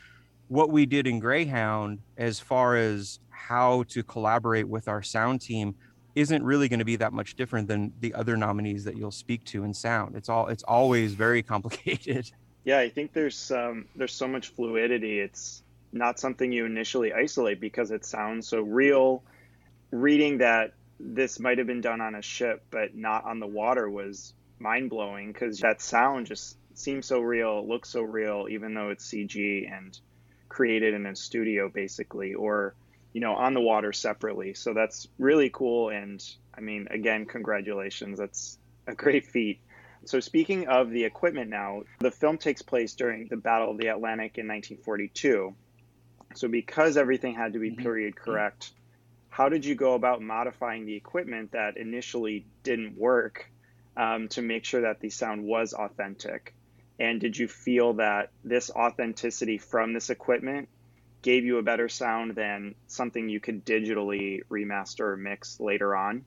what 0.49 0.69
we 0.69 0.85
did 0.85 1.07
in 1.07 1.19
greyhound 1.19 1.99
as 2.17 2.39
far 2.39 2.75
as 2.75 3.19
how 3.29 3.83
to 3.89 4.03
collaborate 4.03 4.67
with 4.67 4.87
our 4.87 5.01
sound 5.01 5.41
team 5.41 5.75
isn't 6.15 6.43
really 6.43 6.67
going 6.67 6.79
to 6.79 6.85
be 6.85 6.95
that 6.95 7.13
much 7.13 7.35
different 7.35 7.67
than 7.67 7.93
the 7.99 8.13
other 8.13 8.35
nominees 8.35 8.83
that 8.83 8.97
you'll 8.97 9.11
speak 9.11 9.43
to 9.45 9.63
in 9.63 9.73
sound. 9.73 10.15
It's 10.15 10.29
all 10.29 10.47
it's 10.47 10.63
always 10.63 11.13
very 11.13 11.41
complicated. 11.53 12.31
Yeah 12.65 12.79
i 12.79 12.89
think 12.89 13.13
there's 13.13 13.51
um 13.51 13.85
there's 13.95 14.13
so 14.13 14.27
much 14.27 14.49
fluidity. 14.49 15.19
It's 15.19 15.63
not 15.93 16.19
something 16.19 16.51
you 16.51 16.65
initially 16.65 17.13
isolate 17.13 17.61
because 17.61 17.91
it 17.91 18.03
sounds 18.05 18.47
so 18.47 18.61
real. 18.61 19.23
Reading 19.91 20.39
that 20.39 20.73
this 20.99 21.39
might 21.39 21.57
have 21.57 21.67
been 21.67 21.81
done 21.81 22.01
on 22.01 22.15
a 22.15 22.21
ship, 22.21 22.65
but 22.71 22.95
not 22.95 23.25
on 23.25 23.39
the 23.39 23.47
water 23.47 23.89
was 23.89 24.33
mind 24.59 24.89
blowing 24.89 25.31
because 25.31 25.59
that 25.59 25.81
sound 25.81 26.27
just 26.27 26.57
seems 26.73 27.05
so 27.05 27.19
real, 27.19 27.67
looks 27.67 27.89
so 27.89 28.01
real, 28.01 28.47
even 28.49 28.73
though 28.73 28.89
it's 28.89 29.07
CG 29.07 29.71
and 29.71 29.99
created 30.49 30.93
in 30.93 31.05
a 31.05 31.15
studio 31.15 31.69
basically, 31.69 32.33
or 32.33 32.75
you 33.13 33.21
know, 33.21 33.33
on 33.33 33.53
the 33.53 33.61
water 33.61 33.93
separately. 33.93 34.53
So 34.53 34.73
that's 34.73 35.07
really 35.17 35.49
cool. 35.49 35.89
And 35.89 36.23
I 36.55 36.61
mean, 36.61 36.87
again, 36.91 37.25
congratulations. 37.25 38.19
That's 38.19 38.59
a 38.85 38.93
great 38.93 39.25
feat. 39.25 39.59
So, 40.05 40.19
speaking 40.19 40.67
of 40.67 40.89
the 40.91 41.03
equipment 41.03 41.49
now, 41.49 41.81
the 41.99 42.11
film 42.11 42.37
takes 42.37 42.61
place 42.61 42.93
during 42.93 43.27
the 43.27 43.37
Battle 43.37 43.71
of 43.71 43.77
the 43.77 43.87
Atlantic 43.87 44.37
in 44.37 44.47
1942. 44.47 45.55
So, 46.35 46.47
because 46.47 46.97
everything 46.97 47.33
had 47.33 47.53
to 47.53 47.59
be 47.59 47.71
Mhm. 47.71 47.79
period 47.79 48.15
correct, 48.15 48.71
how 49.37 49.49
did 49.49 49.63
you 49.63 49.75
go 49.75 49.93
about 49.93 50.19
modifying 50.19 50.87
the 50.87 50.95
equipment 50.95 51.51
that 51.51 51.77
initially 51.77 52.43
didn't 52.63 52.97
work 52.97 53.47
um, 53.95 54.27
to 54.29 54.41
make 54.41 54.65
sure 54.65 54.81
that 54.81 54.99
the 54.99 55.11
sound 55.11 55.43
was 55.43 55.73
authentic? 55.73 56.55
And 56.99 57.21
did 57.21 57.37
you 57.37 57.47
feel 57.47 57.93
that 57.93 58.31
this 58.43 58.71
authenticity 58.71 59.59
from 59.59 59.93
this 59.93 60.09
equipment 60.09 60.69
gave 61.21 61.45
you 61.45 61.59
a 61.59 61.61
better 61.61 61.87
sound 61.87 62.33
than 62.33 62.73
something 62.87 63.29
you 63.29 63.39
could 63.39 63.63
digitally 63.63 64.41
remaster 64.49 65.01
or 65.01 65.17
mix 65.17 65.59
later 65.59 65.95
on? 65.95 66.25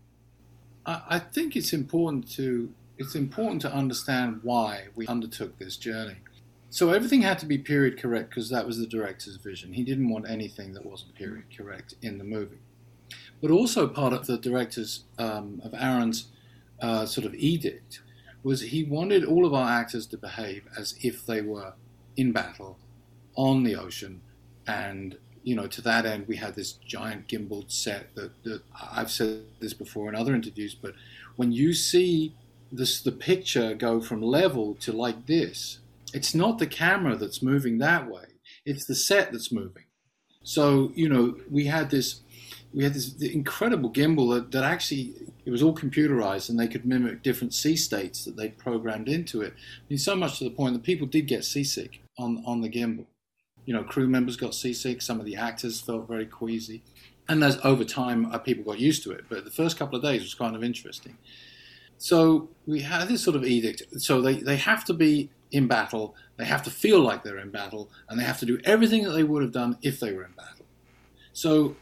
I, 0.87 1.18
think 1.18 1.57
it's 1.57 1.73
important 1.73 2.31
to 2.35 2.73
it's 2.96 3.16
important 3.16 3.61
to 3.62 3.73
understand 3.73 4.38
why 4.44 4.85
we 4.94 5.09
undertook 5.09 5.59
this 5.59 5.77
journey. 5.77 6.18
So 6.68 6.90
everything 6.90 7.23
had 7.23 7.40
to 7.40 7.46
be 7.46 7.59
period 7.59 8.01
correct 8.01 8.31
because 8.31 8.51
that 8.51 8.68
was 8.68 8.79
the 8.79 8.87
director's 8.87 9.35
vision. 9.35 9.73
He 9.73 9.83
didn't 9.83 10.09
want 10.09 10.31
anything 10.31 10.75
that 10.75 10.87
wasn't 10.87 11.16
period 11.16 11.46
correct 11.57 11.94
in 12.03 12.16
the 12.18 12.25
movie. 12.25 12.61
But 13.40 13.50
also 13.50 13.88
part 13.88 14.12
of 14.12 14.26
the 14.26 14.37
director's 14.37 15.05
um, 15.18 15.61
of 15.64 15.74
Aaron's 15.74 16.29
uh, 16.81 17.07
sort 17.07 17.26
of 17.26 17.35
edict 17.35 18.00
was 18.42 18.61
he 18.61 18.85
wanted 18.85 19.24
all 19.24 19.44
of 19.44 19.53
our 19.53 19.68
actors 19.68 20.07
to 20.07 20.16
behave 20.16 20.66
as 20.79 20.94
if 21.03 21.26
they 21.26 21.42
were 21.42 21.74
in 22.16 22.33
battle 22.33 22.79
on 23.37 23.62
the 23.62 23.76
ocean 23.76 24.20
and 24.66 25.16
you 25.42 25.55
know 25.55 25.66
to 25.66 25.81
that 25.81 26.05
end 26.05 26.26
we 26.26 26.37
had 26.37 26.55
this 26.55 26.72
giant 26.72 27.29
gimbaled 27.29 27.70
set 27.70 28.14
that, 28.14 28.31
that 28.42 28.61
i've 28.92 29.11
said 29.11 29.42
this 29.61 29.72
before 29.72 30.09
in 30.09 30.14
other 30.14 30.35
interviews 30.35 30.74
but 30.74 30.94
when 31.37 31.53
you 31.53 31.72
see 31.72 32.35
this 32.72 33.00
the 33.00 33.12
picture 33.12 33.74
go 33.74 34.00
from 34.00 34.20
level 34.20 34.74
to 34.74 34.92
like 34.92 35.26
this 35.26 35.79
it's 36.12 36.35
not 36.35 36.59
the 36.59 36.66
camera 36.66 37.16
that's 37.16 37.42
moving 37.42 37.79
that 37.79 38.09
way. 38.09 38.24
It's 38.64 38.85
the 38.85 38.94
set 38.94 39.33
that's 39.33 39.53
moving. 39.53 39.85
So 40.42 40.92
you 40.94 41.09
know 41.09 41.37
we 41.50 41.66
had 41.66 41.90
this 41.90 42.20
we 42.72 42.85
had 42.85 42.94
this 42.94 43.14
incredible 43.20 43.90
gimbal 43.90 44.33
that, 44.35 44.52
that 44.52 44.64
actually 44.64 45.14
it 45.44 45.50
was 45.50 45.62
all 45.62 45.74
computerized 45.74 46.48
and 46.48 46.59
they 46.59 46.68
could 46.68 46.85
mimic 46.85 47.22
different 47.22 47.52
sea 47.52 47.76
states 47.76 48.24
that 48.24 48.37
they'd 48.37 48.56
programmed 48.59 49.09
into 49.09 49.42
it. 49.42 49.52
I 49.56 49.83
mean, 49.88 49.98
so 49.98 50.14
much 50.14 50.38
to 50.38 50.44
the 50.44 50.50
point 50.50 50.74
that 50.74 50.83
people 50.83 51.06
did 51.06 51.26
get 51.26 51.44
seasick 51.44 52.00
on, 52.18 52.42
on 52.46 52.61
the 52.61 52.68
gimbal. 52.68 53.06
You 53.64 53.74
know, 53.74 53.83
crew 53.83 54.06
members 54.06 54.37
got 54.37 54.54
seasick, 54.54 55.02
some 55.02 55.20
of 55.20 55.26
the 55.26 55.37
actors 55.37 55.80
felt 55.80 56.09
very 56.09 56.26
queasy. 56.26 56.83
And 57.28 57.42
as 57.44 57.59
over 57.64 57.85
time, 57.85 58.26
uh, 58.26 58.38
people 58.38 58.64
got 58.64 58.80
used 58.80 59.02
to 59.04 59.12
it. 59.12 59.24
But 59.28 59.44
the 59.44 59.50
first 59.50 59.76
couple 59.76 59.96
of 59.96 60.02
days 60.02 60.22
was 60.22 60.35
kind 60.35 60.56
of 60.56 60.64
interesting. 60.64 61.16
So 61.98 62.48
we 62.66 62.80
had 62.80 63.09
this 63.09 63.22
sort 63.22 63.37
of 63.37 63.44
edict. 63.44 63.83
So 64.00 64.20
they, 64.20 64.37
they 64.37 64.56
have 64.56 64.85
to 64.87 64.94
be 64.94 65.30
in 65.52 65.66
battle, 65.66 66.14
they 66.37 66.44
have 66.44 66.62
to 66.62 66.70
feel 66.70 67.00
like 67.00 67.24
they're 67.24 67.38
in 67.38 67.50
battle, 67.50 67.90
and 68.09 68.18
they 68.18 68.24
have 68.24 68.38
to 68.38 68.46
do 68.46 68.61
everything 68.64 69.02
that 69.02 69.11
they 69.11 69.24
would 69.24 69.42
have 69.42 69.52
done 69.52 69.76
if 69.83 69.98
they 69.98 70.12
were 70.12 70.24
in 70.24 70.33
battle. 70.33 70.64
So 71.33 71.76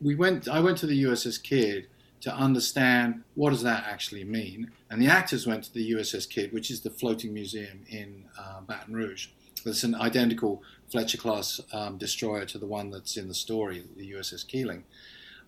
we 0.00 0.14
went. 0.14 0.48
I 0.48 0.60
went 0.60 0.78
to 0.78 0.86
the 0.86 1.04
USS 1.04 1.42
Kidd 1.42 1.86
to 2.22 2.34
understand 2.34 3.22
what 3.34 3.50
does 3.50 3.62
that 3.62 3.84
actually 3.86 4.24
mean, 4.24 4.70
and 4.90 5.00
the 5.00 5.06
actors 5.06 5.46
went 5.46 5.64
to 5.64 5.72
the 5.72 5.92
USS 5.92 6.28
Kidd, 6.28 6.52
which 6.52 6.70
is 6.70 6.80
the 6.80 6.90
floating 6.90 7.32
museum 7.32 7.84
in 7.88 8.24
uh, 8.38 8.60
Baton 8.60 8.94
Rouge. 8.94 9.28
It's 9.64 9.84
an 9.84 9.94
identical 9.94 10.62
Fletcher 10.90 11.18
class 11.18 11.60
um, 11.72 11.98
destroyer 11.98 12.44
to 12.46 12.58
the 12.58 12.66
one 12.66 12.90
that's 12.90 13.16
in 13.16 13.28
the 13.28 13.34
story, 13.34 13.84
the 13.96 14.12
USS 14.12 14.46
Keeling. 14.46 14.84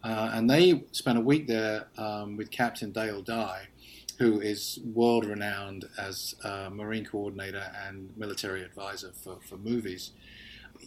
Uh, 0.05 0.31
and 0.35 0.51
they 0.51 0.85
spent 0.93 1.19
a 1.19 1.21
week 1.21 1.47
there 1.47 1.87
um, 1.97 2.37
with 2.37 2.51
Captain 2.51 2.91
Dale 2.91 3.23
Dye, 3.23 3.69
who 4.19 4.41
is 4.41 4.81
world 4.95 5.25
renowned 5.25 5.87
as 5.99 6.35
a 6.45 6.71
Marine 6.71 7.05
coordinator 7.05 7.73
and 7.87 8.11
military 8.17 8.63
advisor 8.63 9.13
for, 9.13 9.39
for 9.49 9.57
movies 9.57 10.11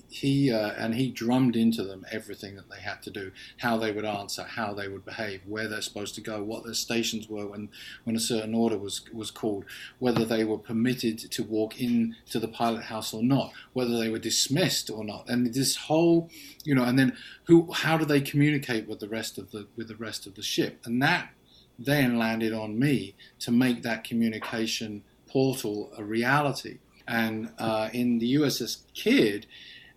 he 0.10 0.52
uh, 0.52 0.72
and 0.78 0.96
he 0.96 1.10
drummed 1.10 1.56
into 1.56 1.84
them 1.84 2.06
everything 2.12 2.56
that 2.56 2.70
they 2.70 2.80
had 2.80 3.02
to 3.04 3.12
do, 3.12 3.32
how 3.58 3.78
they 3.78 3.92
would 3.92 4.06
answer, 4.06 4.44
how 4.44 4.74
they 4.74 4.88
would 4.88 5.06
behave, 5.06 5.42
where 5.46 5.68
they're 5.68 5.82
supposed 5.82 6.16
to 6.16 6.22
go, 6.22 6.44
what 6.44 6.64
their 6.64 6.74
stations 6.74 7.28
were 7.30 7.48
when 7.48 7.70
when 8.04 8.16
a 8.16 8.20
certain 8.20 8.54
order 8.54 8.78
was 8.78 9.02
was 9.14 9.32
called, 9.32 9.66
whether 10.00 10.26
they 10.26 10.44
were 10.44 10.58
permitted 10.58 11.20
to 11.20 11.44
walk 11.44 11.82
in 11.82 12.16
to 12.30 12.40
the 12.40 12.48
pilot 12.48 12.84
house 12.84 13.14
or 13.14 13.24
not, 13.24 13.52
whether 13.74 13.98
they 13.98 14.10
were 14.10 14.20
dismissed 14.20 14.90
or 14.90 15.04
not, 15.04 15.28
and 15.28 15.54
this 15.54 15.76
whole, 15.76 16.30
you 16.64 16.76
know, 16.76 16.84
and 16.84 16.98
then 16.98 17.16
who, 17.46 17.72
how 17.72 17.98
do 17.98 18.06
they 18.06 18.22
communicate 18.22 18.88
with 18.88 19.00
the 19.00 19.10
rest 19.10 19.38
of 19.38 19.52
the 19.52 19.68
with 19.76 19.88
the 19.88 19.96
rest 19.96 20.28
of 20.28 20.36
the 20.36 20.44
ship, 20.44 20.82
and 20.86 21.02
that 21.02 21.30
then 21.78 22.18
landed 22.18 22.54
on 22.54 22.80
me 22.80 23.16
to 23.40 23.52
make 23.52 23.84
that 23.84 24.04
communication 24.04 25.04
portal 25.28 25.92
a 25.98 26.04
reality. 26.04 26.78
And 27.08 27.52
uh, 27.60 27.90
in 27.94 28.20
the 28.20 28.36
USS 28.36 28.84
Kidd, 28.94 29.46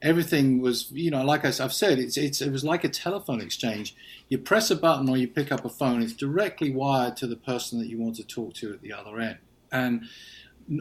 everything 0.00 0.60
was, 0.60 0.90
you 0.92 1.10
know, 1.10 1.24
like 1.24 1.44
I've 1.44 1.72
said, 1.72 1.98
it's, 1.98 2.16
it's, 2.16 2.40
it 2.40 2.52
was 2.52 2.64
like 2.64 2.84
a 2.84 2.88
telephone 2.88 3.40
exchange. 3.40 3.94
You 4.28 4.38
press 4.38 4.70
a 4.70 4.76
button 4.76 5.08
or 5.08 5.16
you 5.16 5.28
pick 5.28 5.50
up 5.50 5.64
a 5.64 5.68
phone, 5.68 6.02
it's 6.02 6.12
directly 6.12 6.70
wired 6.70 7.16
to 7.18 7.26
the 7.26 7.36
person 7.36 7.78
that 7.78 7.88
you 7.88 7.98
want 7.98 8.16
to 8.16 8.24
talk 8.24 8.54
to 8.54 8.72
at 8.72 8.82
the 8.82 8.92
other 8.92 9.18
end. 9.18 9.38
And 9.72 10.04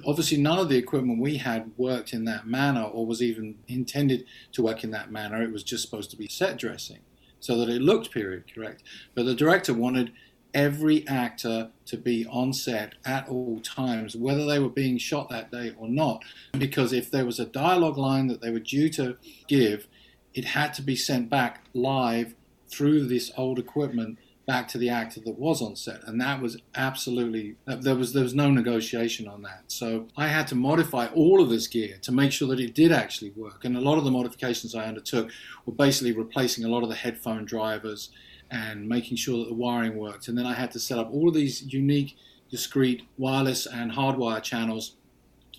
obviously, 0.05 0.37
none 0.37 0.59
of 0.59 0.69
the 0.69 0.77
equipment 0.77 1.19
we 1.19 1.37
had 1.37 1.71
worked 1.77 2.13
in 2.13 2.25
that 2.25 2.45
manner 2.45 2.83
or 2.83 3.05
was 3.05 3.21
even 3.21 3.55
intended 3.67 4.25
to 4.53 4.61
work 4.61 4.83
in 4.83 4.91
that 4.91 5.11
manner. 5.11 5.41
It 5.41 5.51
was 5.51 5.63
just 5.63 5.83
supposed 5.83 6.11
to 6.11 6.17
be 6.17 6.27
set 6.27 6.57
dressing 6.57 6.99
so 7.39 7.57
that 7.57 7.69
it 7.69 7.81
looked 7.81 8.11
period 8.11 8.43
correct. 8.53 8.83
But 9.15 9.25
the 9.25 9.35
director 9.35 9.73
wanted 9.73 10.11
every 10.53 11.07
actor 11.07 11.69
to 11.85 11.97
be 11.97 12.25
on 12.27 12.53
set 12.53 12.95
at 13.05 13.27
all 13.29 13.59
times, 13.61 14.15
whether 14.15 14.45
they 14.45 14.59
were 14.59 14.69
being 14.69 14.97
shot 14.97 15.29
that 15.29 15.51
day 15.51 15.73
or 15.77 15.87
not. 15.87 16.23
Because 16.57 16.93
if 16.93 17.11
there 17.11 17.25
was 17.25 17.39
a 17.39 17.45
dialogue 17.45 17.97
line 17.97 18.27
that 18.27 18.41
they 18.41 18.51
were 18.51 18.59
due 18.59 18.89
to 18.89 19.17
give, 19.47 19.87
it 20.33 20.45
had 20.45 20.73
to 20.75 20.81
be 20.81 20.95
sent 20.95 21.29
back 21.29 21.63
live 21.73 22.35
through 22.69 23.07
this 23.07 23.31
old 23.37 23.59
equipment 23.59 24.17
back 24.47 24.67
to 24.69 24.77
the 24.77 24.89
actor 24.89 25.19
that 25.19 25.37
was 25.37 25.61
on 25.61 25.75
set. 25.75 26.01
And 26.07 26.19
that 26.21 26.41
was 26.41 26.57
absolutely 26.73 27.55
there 27.65 27.95
was 27.95 28.13
there 28.13 28.23
was 28.23 28.33
no 28.33 28.49
negotiation 28.49 29.27
on 29.27 29.41
that. 29.43 29.63
So 29.67 30.07
i 30.15 30.27
had 30.27 30.47
to 30.47 30.55
modify 30.55 31.07
all 31.07 31.41
of 31.41 31.49
this 31.49 31.67
gear 31.67 31.97
to 32.01 32.11
make 32.13 32.31
sure 32.31 32.47
that 32.47 32.59
it 32.59 32.73
did 32.73 32.91
actually 32.91 33.31
work. 33.31 33.65
And 33.65 33.75
a 33.75 33.81
lot 33.81 33.97
of 33.97 34.05
the 34.05 34.11
modifications 34.11 34.73
i 34.73 34.85
undertook 34.85 35.29
were 35.65 35.73
basically 35.73 36.13
replacing 36.13 36.63
a 36.63 36.69
lot 36.69 36.81
of 36.81 36.89
the 36.89 36.95
headphone 36.95 37.43
drivers 37.43 38.09
and 38.49 38.87
making 38.87 39.17
sure 39.17 39.39
that 39.39 39.49
the 39.49 39.53
wiring 39.53 39.97
worked. 39.97 40.27
And 40.27 40.37
then 40.37 40.45
I 40.45 40.53
had 40.53 40.71
to 40.71 40.79
set 40.79 40.97
up 40.97 41.11
all 41.11 41.27
of 41.27 41.33
these 41.33 41.61
unique, 41.61 42.15
discrete 42.49 43.03
wireless 43.17 43.65
and 43.65 43.91
hardwire 43.91 44.41
channels 44.41 44.95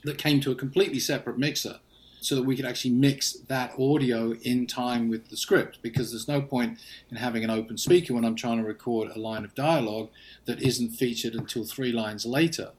that 0.04 0.18
came 0.18 0.40
to 0.40 0.50
a 0.50 0.54
completely 0.54 0.98
separate 0.98 1.38
mixer 1.38 1.80
so 2.20 2.34
that 2.34 2.42
we 2.42 2.56
could 2.56 2.64
actually 2.64 2.90
mix 2.90 3.32
that 3.32 3.72
audio 3.78 4.32
in 4.42 4.66
time 4.66 5.08
with 5.08 5.28
the 5.28 5.36
script 5.36 5.78
because 5.82 6.10
there's 6.10 6.26
no 6.26 6.40
point 6.40 6.78
in 7.10 7.16
having 7.16 7.44
an 7.44 7.50
open 7.50 7.78
speaker 7.78 8.14
when 8.14 8.24
I'm 8.24 8.34
trying 8.34 8.58
to 8.58 8.64
record 8.64 9.10
a 9.14 9.18
line 9.18 9.44
of 9.44 9.54
dialogue 9.54 10.08
that 10.46 10.60
isn't 10.60 10.90
featured 10.90 11.34
until 11.34 11.64
three 11.64 11.92
lines 11.92 12.26
later 12.26 12.72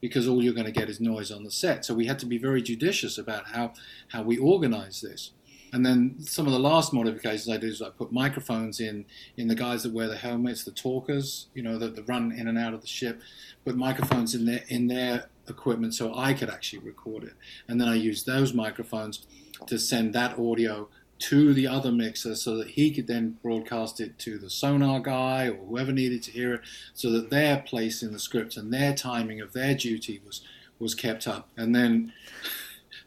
because 0.00 0.28
all 0.28 0.42
you're 0.42 0.54
going 0.54 0.66
to 0.66 0.72
get 0.72 0.88
is 0.88 1.00
noise 1.00 1.30
on 1.30 1.44
the 1.44 1.50
set. 1.50 1.84
So 1.84 1.94
we 1.94 2.06
had 2.06 2.18
to 2.20 2.26
be 2.26 2.38
very 2.38 2.62
judicious 2.62 3.18
about 3.18 3.48
how, 3.48 3.72
how 4.08 4.22
we 4.22 4.38
organize 4.38 5.00
this. 5.00 5.32
And 5.76 5.84
then 5.84 6.16
some 6.20 6.46
of 6.46 6.54
the 6.54 6.58
last 6.58 6.94
modifications 6.94 7.50
I 7.50 7.58
did 7.58 7.68
is 7.68 7.82
I 7.82 7.90
put 7.90 8.10
microphones 8.10 8.80
in 8.80 9.04
in 9.36 9.46
the 9.48 9.54
guys 9.54 9.82
that 9.82 9.92
wear 9.92 10.08
the 10.08 10.16
helmets, 10.16 10.64
the 10.64 10.70
talkers, 10.70 11.48
you 11.52 11.62
know, 11.62 11.76
that, 11.76 11.94
that 11.96 12.08
run 12.08 12.32
in 12.32 12.48
and 12.48 12.56
out 12.56 12.72
of 12.72 12.80
the 12.80 12.86
ship, 12.86 13.20
put 13.62 13.76
microphones 13.76 14.34
in 14.34 14.46
their 14.46 14.64
in 14.68 14.86
their 14.86 15.26
equipment 15.46 15.92
so 15.94 16.14
I 16.14 16.32
could 16.32 16.48
actually 16.48 16.78
record 16.78 17.24
it. 17.24 17.34
And 17.68 17.78
then 17.78 17.88
I 17.88 17.94
used 17.94 18.24
those 18.24 18.54
microphones 18.54 19.26
to 19.66 19.78
send 19.78 20.14
that 20.14 20.38
audio 20.38 20.88
to 21.18 21.52
the 21.52 21.66
other 21.66 21.92
mixer 21.92 22.34
so 22.36 22.56
that 22.56 22.68
he 22.68 22.90
could 22.90 23.06
then 23.06 23.36
broadcast 23.42 24.00
it 24.00 24.18
to 24.20 24.38
the 24.38 24.48
sonar 24.48 25.00
guy 25.00 25.48
or 25.48 25.66
whoever 25.66 25.92
needed 25.92 26.22
to 26.22 26.30
hear 26.30 26.54
it 26.54 26.62
so 26.94 27.10
that 27.10 27.28
their 27.28 27.58
place 27.58 28.02
in 28.02 28.14
the 28.14 28.18
script 28.18 28.56
and 28.56 28.72
their 28.72 28.94
timing 28.94 29.42
of 29.42 29.52
their 29.52 29.74
duty 29.74 30.22
was 30.24 30.40
was 30.78 30.94
kept 30.94 31.28
up. 31.28 31.50
And 31.54 31.74
then 31.74 32.14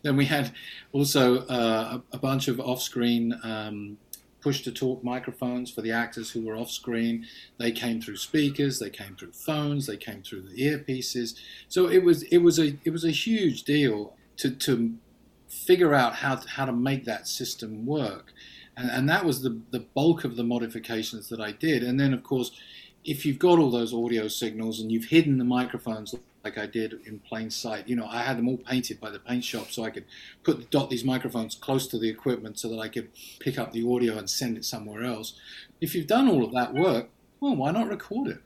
then 0.02 0.16
we 0.16 0.26
had 0.26 0.52
also 0.92 1.46
uh, 1.48 2.00
a, 2.12 2.18
bunch 2.18 2.48
of 2.48 2.60
off-screen 2.60 3.40
um, 3.44 3.98
push-to-talk 4.42 5.04
microphones 5.04 5.70
for 5.70 5.82
the 5.82 5.92
actors 5.92 6.32
who 6.32 6.46
were 6.46 6.56
off-screen. 6.56 7.26
They 7.58 7.72
came 7.72 8.02
through 8.02 8.18
speakers, 8.18 8.80
they 8.80 8.90
came 8.90 9.16
through 9.16 9.34
phones, 9.34 9.88
they 9.88 9.98
came 9.98 10.22
through 10.22 10.44
the 10.44 10.56
earpieces. 10.56 11.36
So 11.68 11.88
it 11.88 12.04
was 12.04 12.24
it 12.24 12.38
was 12.38 12.60
a 12.60 12.78
it 12.86 12.92
was 12.92 13.04
a 13.04 13.12
huge 13.12 13.64
deal 13.64 14.16
to 14.38 14.52
to 14.52 14.96
figure 15.48 15.94
out 15.94 16.16
how 16.16 16.36
to, 16.36 16.48
how 16.48 16.66
to 16.66 16.72
make 16.72 17.06
that 17.06 17.28
system 17.28 17.86
work, 17.86 18.34
and, 18.78 18.90
and 18.90 19.10
that 19.10 19.26
was 19.26 19.42
the 19.42 19.60
the 19.72 19.86
bulk 19.94 20.24
of 20.24 20.36
the 20.36 20.44
modifications 20.44 21.28
that 21.30 21.42
I 21.42 21.52
did. 21.52 21.84
And 21.84 22.00
then 22.00 22.14
of 22.14 22.24
course, 22.24 22.52
if 23.04 23.26
you've 23.26 23.40
got 23.40 23.60
all 23.60 23.72
those 23.72 23.94
audio 23.94 24.28
signals 24.28 24.80
and 24.80 24.92
you've 24.92 25.06
hidden 25.06 25.38
the 25.38 25.44
microphones 25.44 26.16
like 26.50 26.58
I 26.58 26.66
did 26.66 27.00
in 27.06 27.20
plain 27.20 27.50
sight. 27.50 27.88
You 27.88 27.96
know, 27.96 28.08
I 28.08 28.24
had 28.24 28.38
them 28.38 28.48
all 28.48 28.58
painted 28.58 29.00
by 29.00 29.10
the 29.10 29.20
paint 29.20 29.44
shop 29.44 29.72
so 29.72 29.84
I 29.84 29.90
could 29.90 30.06
put 30.44 30.70
dot 30.72 30.90
these 30.90 31.06
microphones 31.06 31.56
close 31.56 31.88
to 31.88 32.00
the 32.00 32.10
equipment 32.10 32.60
so 32.60 32.70
that 32.70 32.80
I 32.80 32.88
could 32.88 33.10
pick 33.40 33.60
up 33.60 33.72
the 33.72 33.88
audio 33.88 34.18
and 34.18 34.30
send 34.30 34.58
it 34.58 34.66
somewhere 34.66 35.04
else. 35.04 35.34
If 35.80 35.96
you've 35.96 36.08
done 36.08 36.28
all 36.28 36.44
of 36.44 36.54
that 36.54 36.74
work, 36.74 37.10
well, 37.40 37.56
why 37.56 37.72
not 37.72 37.90
record 37.90 38.28
it? 38.28 38.42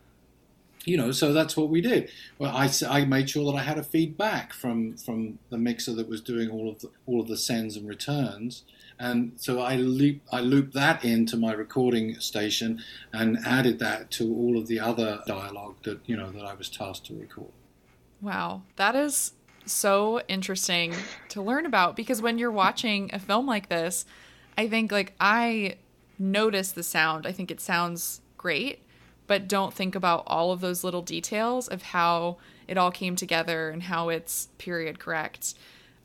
you 0.85 0.97
know, 0.97 1.11
so 1.11 1.31
that's 1.31 1.55
what 1.55 1.69
we 1.69 1.81
did. 1.81 2.09
Well, 2.37 2.55
I, 2.55 2.69
I 2.89 3.05
made 3.05 3.29
sure 3.29 3.49
that 3.51 3.57
I 3.57 3.63
had 3.63 3.77
a 3.77 3.83
feedback 3.83 4.53
from 4.53 4.97
from 4.97 5.39
the 5.49 5.57
mixer 5.57 5.93
that 5.93 6.09
was 6.09 6.21
doing 6.21 6.49
all 6.49 6.69
of 6.69 6.79
the, 6.79 6.89
all 7.05 7.21
of 7.21 7.27
the 7.27 7.37
sends 7.37 7.77
and 7.77 7.87
returns, 7.87 8.63
and 8.99 9.33
so 9.37 9.61
I 9.61 9.75
loop 9.75 10.21
I 10.31 10.41
looped 10.41 10.73
that 10.73 11.05
into 11.05 11.37
my 11.37 11.53
recording 11.53 12.19
station 12.19 12.83
and 13.13 13.37
added 13.45 13.79
that 13.79 14.11
to 14.11 14.33
all 14.33 14.57
of 14.57 14.67
the 14.67 14.79
other 14.79 15.21
dialogue 15.25 15.75
that 15.83 15.99
you 16.05 16.17
know 16.17 16.31
that 16.31 16.43
I 16.43 16.53
was 16.53 16.69
tasked 16.69 17.05
to 17.07 17.15
record. 17.15 17.51
Wow, 18.23 18.63
that 18.77 18.95
is 18.95 19.33
so 19.65 20.21
interesting 20.27 20.93
to 21.29 21.41
learn 21.41 21.65
about 21.65 21.95
because 21.95 22.21
when 22.21 22.37
you're 22.37 22.51
watching 22.51 23.09
a 23.13 23.19
film 23.19 23.45
like 23.45 23.69
this, 23.69 24.05
I 24.57 24.67
think 24.67 24.91
like 24.91 25.13
I 25.19 25.75
notice 26.17 26.71
the 26.71 26.83
sound. 26.83 27.27
I 27.27 27.31
think 27.31 27.51
it 27.51 27.61
sounds 27.61 28.21
great 28.37 28.79
but 29.27 29.47
don't 29.47 29.73
think 29.73 29.95
about 29.95 30.23
all 30.27 30.51
of 30.51 30.61
those 30.61 30.83
little 30.83 31.01
details 31.01 31.67
of 31.67 31.81
how 31.81 32.37
it 32.67 32.77
all 32.77 32.91
came 32.91 33.15
together 33.15 33.69
and 33.69 33.83
how 33.83 34.09
it's 34.09 34.49
period 34.57 34.99
correct. 34.99 35.53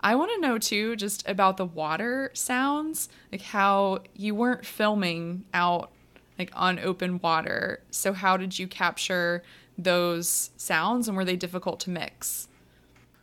I 0.01 0.15
want 0.15 0.31
to 0.35 0.41
know 0.41 0.59
too 0.59 0.97
just 0.97 1.29
about 1.29 1.57
the 1.57 1.65
water 1.65 2.31
sounds, 2.35 3.09
like 3.33 3.43
how 3.43 4.01
you 4.15 4.35
weren't 4.35 4.65
filming 4.65 5.45
out 5.53 5.91
like 6.39 6.53
on 6.55 6.79
open 6.79 7.19
water. 7.21 7.81
So 7.91 8.13
how 8.13 8.37
did 8.37 8.59
you 8.59 8.69
capture 8.69 9.43
those 9.79 10.51
sounds 10.57 11.09
and 11.09 11.17
were 11.17 11.25
they 11.25 11.37
difficult 11.37 11.81
to 11.81 11.91
mix? 11.91 12.49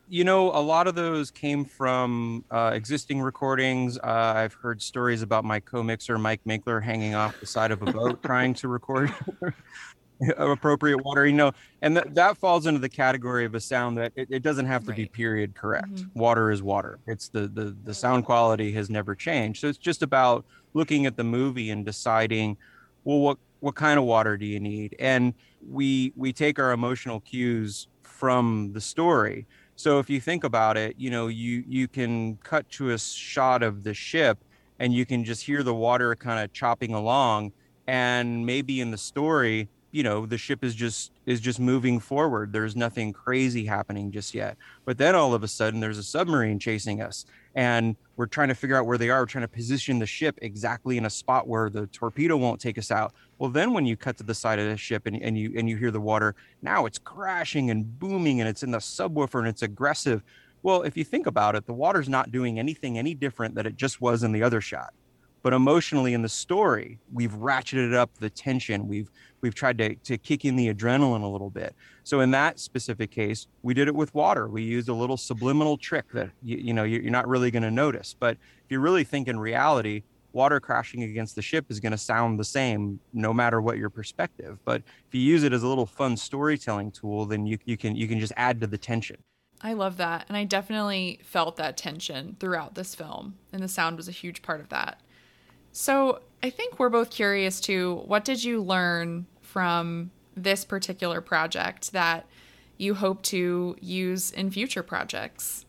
You 0.07 0.23
know, 0.23 0.51
a 0.51 0.61
lot 0.61 0.87
of 0.87 0.95
those 0.95 1.31
came 1.31 1.65
from 1.65 2.45
uh, 2.51 2.71
existing 2.73 3.21
recordings. 3.21 3.97
Uh, 3.97 4.33
I've 4.35 4.53
heard 4.53 4.81
stories 4.81 5.21
about 5.21 5.43
my 5.43 5.59
co-mixer 5.59 6.17
Mike 6.19 6.41
Minkler 6.47 6.81
hanging 6.81 7.15
off 7.15 7.39
the 7.39 7.47
side 7.47 7.71
of 7.71 7.81
a 7.81 7.91
boat 7.91 8.21
trying 8.23 8.53
to 8.55 8.67
record 8.67 9.11
appropriate 10.37 11.03
water. 11.03 11.25
You 11.25 11.33
know, 11.33 11.51
and 11.81 11.95
th- 11.95 12.07
that 12.11 12.37
falls 12.37 12.67
into 12.67 12.79
the 12.79 12.89
category 12.89 13.45
of 13.45 13.55
a 13.55 13.59
sound 13.59 13.97
that 13.97 14.13
it, 14.15 14.27
it 14.29 14.43
doesn't 14.43 14.67
have 14.67 14.83
to 14.83 14.91
right. 14.91 14.97
be 14.97 15.05
period 15.07 15.55
correct. 15.55 15.89
Mm-hmm. 15.89 16.19
Water 16.19 16.51
is 16.51 16.61
water. 16.61 16.99
It's 17.07 17.29
the, 17.29 17.47
the 17.47 17.75
the 17.83 17.93
sound 17.93 18.25
quality 18.25 18.71
has 18.73 18.91
never 18.91 19.15
changed. 19.15 19.61
So 19.61 19.67
it's 19.67 19.79
just 19.79 20.03
about 20.03 20.45
looking 20.75 21.07
at 21.07 21.17
the 21.17 21.23
movie 21.23 21.71
and 21.71 21.83
deciding, 21.83 22.57
well, 23.05 23.19
what 23.19 23.37
what 23.65 23.75
kind 23.75 23.97
of 23.97 24.05
water 24.05 24.37
do 24.37 24.45
you 24.45 24.59
need? 24.59 24.95
And 24.99 25.33
we 25.67 26.13
we 26.15 26.31
take 26.31 26.59
our 26.59 26.71
emotional 26.71 27.19
cues 27.19 27.87
from 28.03 28.71
the 28.73 28.81
story 28.81 29.47
so 29.75 29.99
if 29.99 30.09
you 30.09 30.21
think 30.21 30.43
about 30.43 30.77
it, 30.77 30.95
you 30.97 31.09
know, 31.09 31.27
you 31.27 31.63
you 31.67 31.87
can 31.87 32.37
cut 32.37 32.69
to 32.71 32.91
a 32.91 32.97
shot 32.97 33.61
of 33.61 33.83
the 33.83 33.93
ship 33.93 34.37
and 34.79 34.93
you 34.93 35.05
can 35.05 35.23
just 35.23 35.43
hear 35.43 35.63
the 35.63 35.73
water 35.73 36.15
kind 36.15 36.43
of 36.43 36.53
chopping 36.53 36.93
along 36.93 37.51
and 37.87 38.45
maybe 38.45 38.81
in 38.81 38.91
the 38.91 38.97
story, 38.97 39.69
you 39.95 40.03
know, 40.03 40.25
the 40.25 40.37
ship 40.37 40.61
is 40.61 40.75
just 40.75 41.13
is 41.25 41.39
just 41.39 41.57
moving 41.57 42.01
forward. 42.01 42.51
There's 42.51 42.75
nothing 42.75 43.13
crazy 43.13 43.65
happening 43.65 44.11
just 44.11 44.33
yet. 44.33 44.57
But 44.83 44.97
then 44.97 45.15
all 45.15 45.33
of 45.33 45.41
a 45.41 45.47
sudden 45.47 45.79
there's 45.79 45.97
a 45.97 46.03
submarine 46.03 46.59
chasing 46.59 47.01
us 47.01 47.25
and 47.55 47.95
we're 48.17 48.25
trying 48.25 48.49
to 48.49 48.55
figure 48.55 48.75
out 48.75 48.87
where 48.87 48.97
they 48.97 49.09
are. 49.09 49.21
We're 49.21 49.27
trying 49.27 49.45
to 49.45 49.47
position 49.47 49.99
the 49.99 50.05
ship 50.05 50.37
exactly 50.41 50.97
in 50.97 51.05
a 51.05 51.09
spot 51.09 51.47
where 51.47 51.69
the 51.69 51.87
torpedo 51.87 52.35
won't 52.35 52.59
take 52.59 52.77
us 52.77 52.91
out. 52.91 53.13
Well, 53.39 53.49
then 53.49 53.71
when 53.71 53.85
you 53.85 53.95
cut 53.95 54.17
to 54.17 54.23
the 54.23 54.33
side 54.33 54.59
of 54.59 54.67
the 54.67 54.75
ship 54.75 55.05
and, 55.05 55.21
and 55.21 55.37
you 55.37 55.53
and 55.55 55.69
you 55.69 55.77
hear 55.77 55.91
the 55.91 56.01
water, 56.01 56.35
now 56.61 56.85
it's 56.85 56.97
crashing 56.99 57.69
and 57.69 57.97
booming 57.97 58.41
and 58.41 58.49
it's 58.49 58.63
in 58.63 58.71
the 58.71 58.79
subwoofer 58.79 59.39
and 59.39 59.47
it's 59.47 59.61
aggressive. 59.61 60.23
Well, 60.61 60.81
if 60.81 60.97
you 60.97 61.05
think 61.05 61.25
about 61.25 61.55
it, 61.55 61.67
the 61.67 61.73
water's 61.73 62.09
not 62.09 62.33
doing 62.33 62.59
anything 62.59 62.97
any 62.97 63.13
different 63.13 63.55
than 63.55 63.65
it 63.65 63.77
just 63.77 64.01
was 64.01 64.23
in 64.23 64.33
the 64.33 64.43
other 64.43 64.59
shot. 64.59 64.93
But 65.45 65.53
emotionally 65.53 66.15
in 66.15 66.23
the 66.23 66.27
story, 66.27 66.97
we've 67.13 67.33
ratcheted 67.33 67.93
up 67.93 68.09
the 68.17 68.31
tension. 68.31 68.87
We've 68.87 69.11
we've 69.41 69.53
tried 69.53 69.77
to, 69.77 69.93
to 69.93 70.17
kick 70.17 70.43
in 70.43 70.55
the 70.55 70.73
adrenaline 70.73 71.21
a 71.21 71.27
little 71.27 71.51
bit. 71.51 71.75
So 72.03 72.21
in 72.21 72.31
that 72.31 72.59
specific 72.59 73.11
case, 73.11 73.45
we 73.61 73.75
did 73.75 73.87
it 73.87 73.93
with 73.93 74.11
water. 74.15 74.47
We 74.47 74.63
used 74.63 74.89
a 74.89 74.93
little 74.95 75.17
subliminal 75.17 75.77
trick 75.77 76.05
that 76.13 76.31
you, 76.41 76.57
you 76.57 76.73
know 76.73 76.83
you're 76.83 77.11
not 77.11 77.27
really 77.27 77.51
going 77.51 77.61
to 77.61 77.69
notice. 77.69 78.15
But 78.19 78.37
if 78.63 78.71
you 78.71 78.79
really 78.79 79.03
think 79.03 79.27
in 79.27 79.37
reality, 79.37 80.01
water 80.33 80.59
crashing 80.59 81.03
against 81.03 81.35
the 81.35 81.43
ship 81.43 81.67
is 81.69 81.79
going 81.79 81.91
to 81.91 81.97
sound 81.99 82.39
the 82.39 82.43
same 82.43 82.99
no 83.13 83.31
matter 83.31 83.61
what 83.61 83.77
your 83.77 83.91
perspective. 83.91 84.57
But 84.65 84.81
if 85.07 85.13
you 85.13 85.21
use 85.21 85.43
it 85.43 85.53
as 85.53 85.61
a 85.61 85.67
little 85.67 85.85
fun 85.85 86.17
storytelling 86.17 86.89
tool, 86.89 87.27
then 87.27 87.45
you, 87.45 87.59
you 87.65 87.77
can 87.77 87.95
you 87.95 88.07
can 88.07 88.19
just 88.19 88.33
add 88.35 88.59
to 88.61 88.65
the 88.65 88.79
tension. 88.79 89.17
I 89.61 89.73
love 89.73 89.97
that. 89.97 90.25
And 90.27 90.37
I 90.37 90.43
definitely 90.43 91.19
felt 91.23 91.55
that 91.57 91.77
tension 91.77 92.35
throughout 92.39 92.73
this 92.73 92.95
film. 92.95 93.35
And 93.53 93.61
the 93.61 93.67
sound 93.67 93.97
was 93.97 94.07
a 94.07 94.11
huge 94.11 94.41
part 94.41 94.59
of 94.59 94.69
that. 94.69 95.01
So 95.75 96.21
I 96.41 96.51
think 96.51 96.79
we're 96.79 96.89
both 96.89 97.09
curious 97.09 97.59
too. 97.59 98.01
What 98.05 98.23
did 98.23 98.41
you 98.41 98.61
learn 98.61 99.25
from 99.41 100.09
this 100.33 100.63
particular 100.63 101.19
project 101.19 101.91
that 101.91 102.25
you 102.77 102.93
hope 102.95 103.21
to 103.23 103.75
use 103.81 104.31
in 104.31 104.51
future 104.51 104.83
projects? 104.83 105.65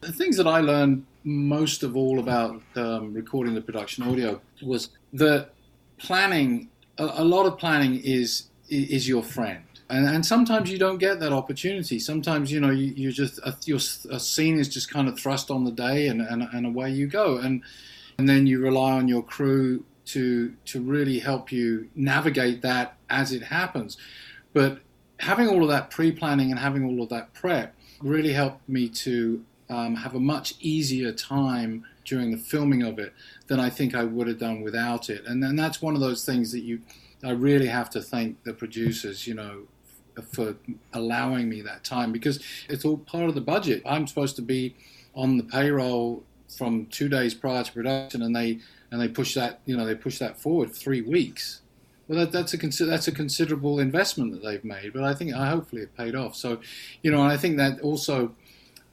The 0.00 0.10
things 0.10 0.38
that 0.38 0.46
I 0.46 0.60
learned 0.60 1.04
most 1.24 1.82
of 1.82 1.98
all 1.98 2.18
about 2.18 2.62
um, 2.76 3.12
recording 3.12 3.54
the 3.54 3.60
production 3.60 4.04
audio 4.04 4.40
was 4.62 4.88
that 5.12 5.50
planning, 5.98 6.70
a, 6.96 7.04
a, 7.16 7.24
lot 7.24 7.44
of 7.44 7.58
planning 7.58 8.00
is 8.02 8.48
is 8.70 9.06
your 9.06 9.22
friend. 9.22 9.64
And, 9.90 10.06
and 10.06 10.24
sometimes 10.24 10.70
you 10.70 10.78
don't 10.78 10.96
get 10.96 11.20
that 11.20 11.32
opportunity. 11.34 11.98
Sometimes, 11.98 12.50
you 12.50 12.58
know, 12.58 12.70
you, 12.70 12.86
you 12.96 13.12
just, 13.12 13.38
a, 13.40 13.54
your, 13.66 13.80
a 14.10 14.18
scene 14.18 14.58
is 14.58 14.70
just 14.70 14.90
kind 14.90 15.08
of 15.08 15.20
thrust 15.20 15.50
on 15.50 15.64
the 15.64 15.70
day 15.70 16.08
and, 16.08 16.22
and, 16.22 16.42
and 16.54 16.64
away 16.64 16.90
you 16.90 17.06
go. 17.06 17.36
And, 17.36 17.62
and 18.22 18.28
then 18.28 18.46
you 18.46 18.60
rely 18.60 18.92
on 18.92 19.08
your 19.08 19.24
crew 19.24 19.84
to, 20.04 20.54
to 20.66 20.80
really 20.80 21.18
help 21.18 21.50
you 21.50 21.88
navigate 21.96 22.62
that 22.62 22.96
as 23.10 23.32
it 23.32 23.42
happens. 23.42 23.96
But 24.52 24.78
having 25.18 25.48
all 25.48 25.64
of 25.64 25.68
that 25.70 25.90
pre 25.90 26.12
planning 26.12 26.52
and 26.52 26.60
having 26.60 26.84
all 26.84 27.02
of 27.02 27.08
that 27.08 27.34
prep 27.34 27.74
really 28.00 28.32
helped 28.32 28.68
me 28.68 28.88
to 28.90 29.44
um, 29.68 29.96
have 29.96 30.14
a 30.14 30.20
much 30.20 30.54
easier 30.60 31.10
time 31.10 31.84
during 32.04 32.30
the 32.30 32.36
filming 32.36 32.84
of 32.84 33.00
it 33.00 33.12
than 33.48 33.58
I 33.58 33.70
think 33.70 33.92
I 33.96 34.04
would 34.04 34.28
have 34.28 34.38
done 34.38 34.62
without 34.62 35.10
it. 35.10 35.24
And 35.26 35.42
then 35.42 35.56
that's 35.56 35.82
one 35.82 35.96
of 35.96 36.00
those 36.00 36.24
things 36.24 36.52
that 36.52 36.60
you, 36.60 36.78
I 37.24 37.30
really 37.30 37.66
have 37.66 37.90
to 37.90 38.00
thank 38.00 38.44
the 38.44 38.52
producers, 38.52 39.26
you 39.26 39.34
know, 39.34 39.62
for 40.30 40.54
allowing 40.92 41.48
me 41.48 41.60
that 41.62 41.82
time 41.82 42.12
because 42.12 42.38
it's 42.68 42.84
all 42.84 42.98
part 42.98 43.28
of 43.28 43.34
the 43.34 43.40
budget. 43.40 43.82
I'm 43.84 44.06
supposed 44.06 44.36
to 44.36 44.42
be 44.42 44.76
on 45.12 45.38
the 45.38 45.42
payroll 45.42 46.22
from 46.56 46.86
two 46.86 47.08
days 47.08 47.34
prior 47.34 47.64
to 47.64 47.72
production, 47.72 48.22
and 48.22 48.34
they 48.34 48.58
and 48.90 49.00
they 49.00 49.08
push 49.08 49.34
that, 49.34 49.60
you 49.64 49.76
know, 49.76 49.86
they 49.86 49.94
push 49.94 50.18
that 50.18 50.38
forward 50.38 50.72
three 50.72 51.00
weeks. 51.00 51.62
Well, 52.08 52.18
that, 52.18 52.32
that's 52.32 52.52
a 52.52 52.84
that's 52.84 53.08
a 53.08 53.12
considerable 53.12 53.80
investment 53.80 54.32
that 54.32 54.42
they've 54.42 54.64
made, 54.64 54.92
but 54.92 55.02
I 55.02 55.14
think 55.14 55.34
I 55.34 55.48
hopefully 55.48 55.82
it 55.82 55.96
paid 55.96 56.14
off. 56.14 56.36
So, 56.36 56.60
you 57.02 57.10
know, 57.10 57.22
I 57.22 57.36
think 57.36 57.56
that 57.56 57.80
also 57.80 58.34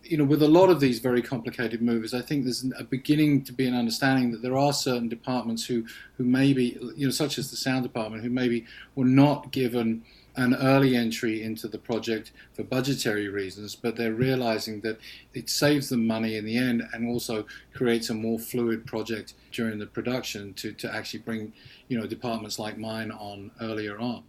you 0.04 0.18
know, 0.18 0.24
with 0.24 0.42
a 0.42 0.48
lot 0.48 0.70
of 0.70 0.80
these 0.80 1.00
very 1.00 1.22
complicated 1.22 1.82
movies, 1.82 2.14
I 2.14 2.22
think 2.22 2.44
there's 2.44 2.66
a 2.78 2.84
beginning 2.84 3.44
to 3.44 3.54
be 3.54 3.68
an 3.68 3.76
understanding 3.76 4.32
that 4.32 4.42
there 4.42 4.58
are 4.58 4.74
certain 4.74 5.08
departments 5.08 5.66
who, 5.66 5.86
who 6.18 6.24
maybe, 6.24 6.78
you 6.96 7.06
know, 7.06 7.12
such 7.12 7.38
as 7.38 7.52
the 7.52 7.58
sound 7.58 7.84
department, 7.84 8.24
who 8.24 8.30
maybe 8.30 8.66
were 8.96 9.06
not 9.06 9.52
given 9.52 10.04
an 10.40 10.56
early 10.56 10.96
entry 10.96 11.44
into 11.44 11.68
the 11.68 11.78
project 11.78 12.32
for 12.54 12.64
budgetary 12.64 13.28
reasons, 13.28 13.76
but 13.76 13.98
they're 13.98 14.14
realizing 14.14 14.80
that 14.82 14.98
it 15.34 15.50
saves 15.50 15.90
them 15.90 16.08
money 16.08 16.38
in 16.38 16.46
the 16.46 16.58
end 16.58 16.82
and 16.94 17.08
also 17.10 17.46
creates 17.74 18.10
a 18.10 18.14
more 18.14 18.40
fluid 18.40 18.86
project 18.86 19.34
during 19.52 19.78
the 19.78 19.86
production 19.86 20.54
to, 20.54 20.72
to 20.72 20.94
actually 20.94 21.20
bring, 21.20 21.52
you 21.90 22.00
know, 22.00 22.08
departments 22.08 22.58
like 22.58 22.78
mine 22.78 23.12
on 23.12 23.52
earlier 23.62 24.00
on. 24.00 24.24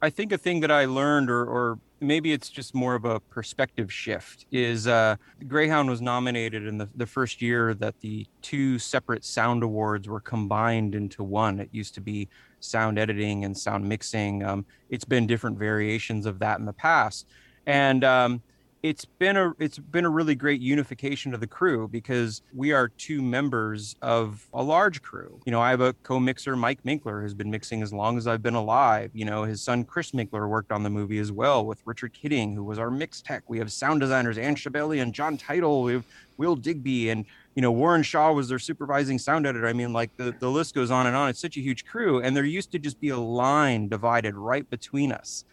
I 0.00 0.10
think 0.10 0.32
a 0.32 0.38
thing 0.38 0.60
that 0.60 0.70
I 0.70 0.84
learned 0.84 1.28
or, 1.28 1.44
or 1.44 1.78
maybe 2.00 2.32
it's 2.32 2.48
just 2.48 2.74
more 2.74 2.94
of 2.94 3.04
a 3.04 3.20
perspective 3.20 3.92
shift 3.92 4.46
is 4.50 4.86
uh, 4.86 5.16
greyhound 5.46 5.90
was 5.90 6.00
nominated 6.00 6.66
in 6.66 6.78
the, 6.78 6.88
the 6.94 7.06
first 7.06 7.42
year 7.42 7.74
that 7.74 8.00
the 8.00 8.26
two 8.40 8.78
separate 8.78 9.24
sound 9.24 9.62
awards 9.62 10.08
were 10.08 10.20
combined 10.20 10.94
into 10.94 11.22
one 11.22 11.60
it 11.60 11.68
used 11.72 11.94
to 11.94 12.00
be 12.00 12.28
sound 12.60 12.98
editing 12.98 13.44
and 13.44 13.56
sound 13.56 13.88
mixing 13.88 14.44
um, 14.44 14.64
it's 14.90 15.04
been 15.04 15.26
different 15.26 15.58
variations 15.58 16.26
of 16.26 16.38
that 16.38 16.58
in 16.58 16.64
the 16.64 16.72
past 16.72 17.26
and 17.66 18.04
um, 18.04 18.42
it's 18.82 19.04
been 19.04 19.36
a 19.36 19.52
it's 19.58 19.78
been 19.78 20.04
a 20.04 20.10
really 20.10 20.34
great 20.34 20.60
unification 20.60 21.34
of 21.34 21.40
the 21.40 21.46
crew 21.46 21.86
because 21.88 22.42
we 22.54 22.72
are 22.72 22.88
two 22.88 23.20
members 23.20 23.94
of 24.00 24.46
a 24.54 24.62
large 24.62 25.02
crew. 25.02 25.40
You 25.44 25.52
know, 25.52 25.60
I 25.60 25.70
have 25.70 25.80
a 25.80 25.92
co-mixer, 26.02 26.56
Mike 26.56 26.82
Minkler, 26.82 27.20
who's 27.20 27.34
been 27.34 27.50
mixing 27.50 27.82
as 27.82 27.92
long 27.92 28.16
as 28.16 28.26
I've 28.26 28.42
been 28.42 28.54
alive. 28.54 29.10
You 29.12 29.26
know, 29.26 29.44
his 29.44 29.60
son 29.60 29.84
Chris 29.84 30.12
Minkler 30.12 30.48
worked 30.48 30.72
on 30.72 30.82
the 30.82 30.90
movie 30.90 31.18
as 31.18 31.30
well 31.30 31.64
with 31.64 31.82
Richard 31.84 32.14
Kidding, 32.14 32.54
who 32.54 32.64
was 32.64 32.78
our 32.78 32.90
mix 32.90 33.20
tech. 33.20 33.42
We 33.48 33.58
have 33.58 33.70
sound 33.70 34.00
designers 34.00 34.38
Ann 34.38 34.54
Scibelli 34.54 35.02
and 35.02 35.12
John 35.12 35.36
Title. 35.36 35.82
We 35.82 35.92
have 35.92 36.04
Will 36.38 36.56
Digby 36.56 37.10
and 37.10 37.26
you 37.54 37.62
know 37.62 37.72
Warren 37.72 38.02
Shaw 38.02 38.32
was 38.32 38.48
their 38.48 38.58
supervising 38.58 39.18
sound 39.18 39.46
editor. 39.46 39.66
I 39.66 39.72
mean, 39.72 39.92
like 39.92 40.16
the 40.16 40.34
the 40.38 40.50
list 40.50 40.74
goes 40.74 40.90
on 40.90 41.06
and 41.06 41.16
on. 41.16 41.28
It's 41.28 41.40
such 41.40 41.56
a 41.56 41.60
huge 41.60 41.84
crew, 41.84 42.20
and 42.20 42.36
there 42.36 42.44
used 42.44 42.72
to 42.72 42.78
just 42.78 43.00
be 43.00 43.08
a 43.08 43.18
line 43.18 43.88
divided 43.88 44.34
right 44.34 44.68
between 44.70 45.12
us. 45.12 45.44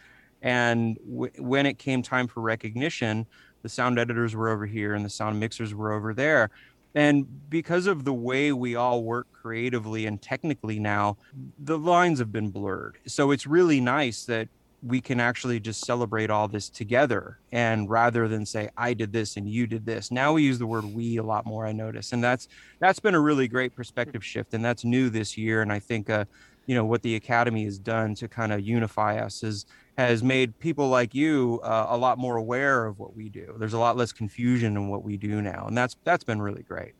And 0.41 0.97
w- 1.09 1.31
when 1.39 1.65
it 1.65 1.77
came 1.79 2.01
time 2.01 2.27
for 2.27 2.41
recognition, 2.41 3.25
the 3.63 3.69
sound 3.69 3.99
editors 3.99 4.35
were 4.35 4.49
over 4.49 4.65
here 4.65 4.93
and 4.93 5.03
the 5.03 5.09
sound 5.09 5.39
mixers 5.39 5.73
were 5.73 5.91
over 5.91 6.13
there. 6.13 6.49
And 6.95 7.49
because 7.49 7.85
of 7.85 8.05
the 8.05 8.13
way 8.13 8.51
we 8.51 8.75
all 8.75 9.03
work 9.03 9.27
creatively 9.31 10.05
and 10.05 10.21
technically 10.21 10.79
now, 10.79 11.17
the 11.59 11.77
lines 11.77 12.19
have 12.19 12.31
been 12.31 12.49
blurred. 12.49 12.97
So 13.05 13.31
it's 13.31 13.45
really 13.45 13.81
nice 13.81 14.25
that 14.25 14.47
we 14.83 15.01
can 15.01 15.19
actually 15.19 15.59
just 15.59 15.85
celebrate 15.85 16.29
all 16.29 16.47
this 16.47 16.69
together 16.69 17.39
and 17.51 17.89
rather 17.89 18.27
than 18.27 18.45
say 18.45 18.69
i 18.77 18.93
did 18.93 19.11
this 19.11 19.35
and 19.37 19.49
you 19.49 19.65
did 19.65 19.85
this. 19.85 20.11
Now 20.11 20.33
we 20.33 20.43
use 20.43 20.59
the 20.59 20.67
word 20.67 20.85
we 20.85 21.17
a 21.17 21.23
lot 21.23 21.45
more 21.45 21.65
i 21.65 21.71
notice 21.71 22.13
and 22.13 22.23
that's 22.23 22.47
that's 22.79 22.99
been 22.99 23.15
a 23.15 23.19
really 23.19 23.47
great 23.47 23.75
perspective 23.75 24.23
shift 24.23 24.53
and 24.53 24.63
that's 24.63 24.85
new 24.85 25.09
this 25.09 25.37
year 25.37 25.61
and 25.61 25.71
i 25.71 25.79
think 25.79 26.09
uh, 26.09 26.25
you 26.67 26.75
know 26.75 26.85
what 26.85 27.01
the 27.01 27.15
academy 27.15 27.63
has 27.63 27.79
done 27.79 28.13
to 28.15 28.27
kind 28.27 28.53
of 28.53 28.61
unify 28.61 29.17
us 29.17 29.41
is 29.41 29.65
has 29.97 30.21
made 30.21 30.57
people 30.59 30.89
like 30.89 31.15
you 31.15 31.59
uh, 31.63 31.87
a 31.89 31.97
lot 31.97 32.19
more 32.19 32.35
aware 32.37 32.85
of 32.85 32.99
what 32.99 33.15
we 33.15 33.29
do. 33.29 33.55
There's 33.57 33.73
a 33.73 33.79
lot 33.79 33.97
less 33.97 34.11
confusion 34.11 34.77
in 34.77 34.89
what 34.89 35.03
we 35.03 35.17
do 35.17 35.41
now 35.41 35.65
and 35.67 35.75
that's 35.75 35.95
that's 36.03 36.23
been 36.23 36.41
really 36.41 36.63
great. 36.63 36.93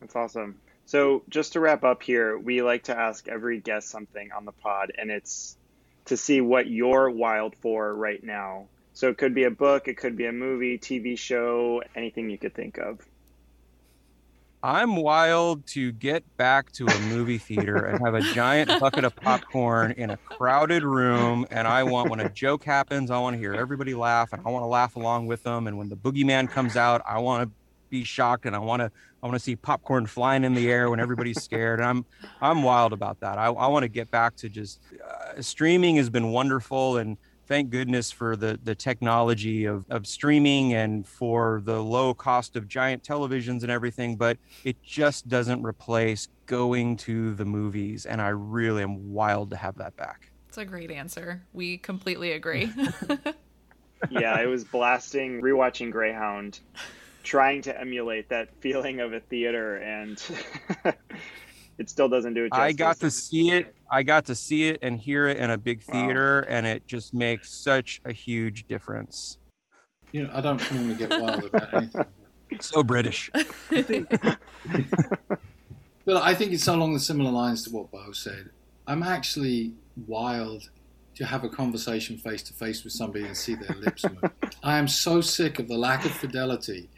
That's 0.00 0.16
awesome. 0.16 0.56
So 0.84 1.22
just 1.28 1.52
to 1.52 1.60
wrap 1.60 1.84
up 1.84 2.02
here 2.02 2.36
we 2.36 2.62
like 2.62 2.84
to 2.84 2.98
ask 2.98 3.28
every 3.28 3.60
guest 3.60 3.90
something 3.90 4.30
on 4.32 4.44
the 4.44 4.52
pod 4.52 4.92
and 4.98 5.10
it's 5.10 5.56
to 6.06 6.16
see 6.16 6.40
what 6.40 6.68
you're 6.68 7.10
wild 7.10 7.54
for 7.60 7.94
right 7.94 8.22
now. 8.22 8.66
So 8.94 9.08
it 9.08 9.18
could 9.18 9.34
be 9.34 9.44
a 9.44 9.50
book, 9.50 9.88
it 9.88 9.96
could 9.96 10.16
be 10.16 10.26
a 10.26 10.32
movie, 10.32 10.78
TV 10.78 11.18
show, 11.18 11.82
anything 11.94 12.28
you 12.28 12.38
could 12.38 12.54
think 12.54 12.78
of. 12.78 13.00
I'm 14.64 14.94
wild 14.94 15.66
to 15.68 15.90
get 15.90 16.36
back 16.36 16.70
to 16.72 16.86
a 16.86 17.00
movie 17.08 17.38
theater 17.38 17.84
and 17.84 17.98
have 18.04 18.14
a 18.14 18.20
giant 18.20 18.78
bucket 18.78 19.02
of 19.02 19.16
popcorn 19.16 19.90
in 19.92 20.10
a 20.10 20.16
crowded 20.18 20.84
room. 20.84 21.46
And 21.50 21.66
I 21.66 21.82
want, 21.82 22.10
when 22.10 22.20
a 22.20 22.28
joke 22.28 22.62
happens, 22.62 23.10
I 23.10 23.18
want 23.18 23.34
to 23.34 23.38
hear 23.38 23.54
everybody 23.54 23.94
laugh 23.94 24.32
and 24.32 24.40
I 24.46 24.50
want 24.50 24.62
to 24.62 24.68
laugh 24.68 24.94
along 24.94 25.26
with 25.26 25.42
them. 25.42 25.66
And 25.66 25.78
when 25.78 25.88
the 25.88 25.96
boogeyman 25.96 26.48
comes 26.48 26.76
out, 26.76 27.02
I 27.04 27.18
want 27.18 27.48
to 27.48 27.54
be 27.92 28.02
shocked 28.02 28.46
and 28.46 28.56
I 28.56 28.58
want 28.58 28.80
to 28.80 28.90
I 29.22 29.26
want 29.26 29.36
to 29.36 29.44
see 29.44 29.54
popcorn 29.54 30.06
flying 30.06 30.42
in 30.42 30.54
the 30.54 30.68
air 30.68 30.90
when 30.90 30.98
everybody's 30.98 31.40
scared. 31.40 31.78
And 31.78 31.88
I'm 31.88 32.06
I'm 32.40 32.64
wild 32.64 32.92
about 32.92 33.20
that. 33.20 33.38
I, 33.38 33.46
I 33.46 33.68
want 33.68 33.84
to 33.84 33.88
get 33.88 34.10
back 34.10 34.34
to 34.36 34.48
just 34.48 34.80
uh, 35.06 35.40
streaming 35.40 35.96
has 35.96 36.10
been 36.10 36.32
wonderful 36.32 36.96
and 36.96 37.16
thank 37.46 37.70
goodness 37.70 38.10
for 38.10 38.34
the 38.34 38.58
the 38.64 38.74
technology 38.74 39.66
of, 39.66 39.84
of 39.90 40.06
streaming 40.06 40.72
and 40.72 41.06
for 41.06 41.60
the 41.64 41.80
low 41.80 42.14
cost 42.14 42.56
of 42.56 42.66
giant 42.66 43.02
televisions 43.02 43.62
and 43.62 43.70
everything 43.70 44.16
but 44.16 44.38
it 44.64 44.80
just 44.82 45.28
doesn't 45.28 45.62
replace 45.62 46.28
going 46.46 46.96
to 46.96 47.34
the 47.34 47.44
movies 47.44 48.06
and 48.06 48.22
i 48.22 48.28
really 48.28 48.80
am 48.80 49.12
wild 49.12 49.50
to 49.50 49.56
have 49.56 49.76
that 49.76 49.94
back 49.96 50.30
it's 50.48 50.56
a 50.56 50.64
great 50.64 50.90
answer 50.90 51.42
we 51.52 51.76
completely 51.78 52.32
agree 52.32 52.72
yeah 54.10 54.34
i 54.34 54.46
was 54.46 54.62
blasting 54.62 55.42
rewatching 55.42 55.90
greyhound 55.90 56.60
trying 57.22 57.62
to 57.62 57.80
emulate 57.80 58.28
that 58.28 58.48
feeling 58.60 59.00
of 59.00 59.12
a 59.12 59.20
theater 59.20 59.76
and 59.76 60.22
it 61.78 61.88
still 61.90 62.08
doesn't 62.08 62.34
do 62.34 62.44
it 62.44 62.50
justice. 62.50 62.64
I 62.64 62.72
got 62.72 63.00
to 63.00 63.10
see 63.10 63.50
it. 63.50 63.74
I 63.90 64.02
got 64.02 64.24
to 64.26 64.34
see 64.34 64.68
it 64.68 64.78
and 64.82 64.98
hear 64.98 65.28
it 65.28 65.36
in 65.36 65.50
a 65.50 65.58
big 65.58 65.82
theater 65.82 66.40
and 66.40 66.66
it 66.66 66.86
just 66.86 67.14
makes 67.14 67.52
such 67.52 68.00
a 68.04 68.12
huge 68.12 68.66
difference. 68.66 69.38
You 70.12 70.24
know, 70.24 70.30
I 70.32 70.40
don't 70.40 70.72
normally 70.72 70.94
get 70.94 71.10
wild 71.10 71.44
about 71.44 71.74
anything. 71.74 72.04
So 72.60 72.82
British. 72.82 73.30
but 73.70 74.38
I 76.08 76.34
think 76.34 76.52
it's 76.52 76.68
along 76.68 76.92
the 76.92 77.00
similar 77.00 77.30
lines 77.30 77.64
to 77.64 77.70
what 77.70 77.90
Beau 77.90 78.12
said. 78.12 78.50
I'm 78.86 79.02
actually 79.02 79.72
wild 80.06 80.68
to 81.14 81.24
have 81.26 81.44
a 81.44 81.48
conversation 81.48 82.16
face 82.16 82.42
to 82.42 82.52
face 82.52 82.84
with 82.84 82.92
somebody 82.92 83.24
and 83.24 83.36
see 83.36 83.54
their 83.54 83.76
lips 83.76 84.04
move. 84.04 84.30
I 84.62 84.78
am 84.78 84.88
so 84.88 85.20
sick 85.20 85.58
of 85.58 85.68
the 85.68 85.76
lack 85.76 86.04
of 86.04 86.12
fidelity 86.12 86.88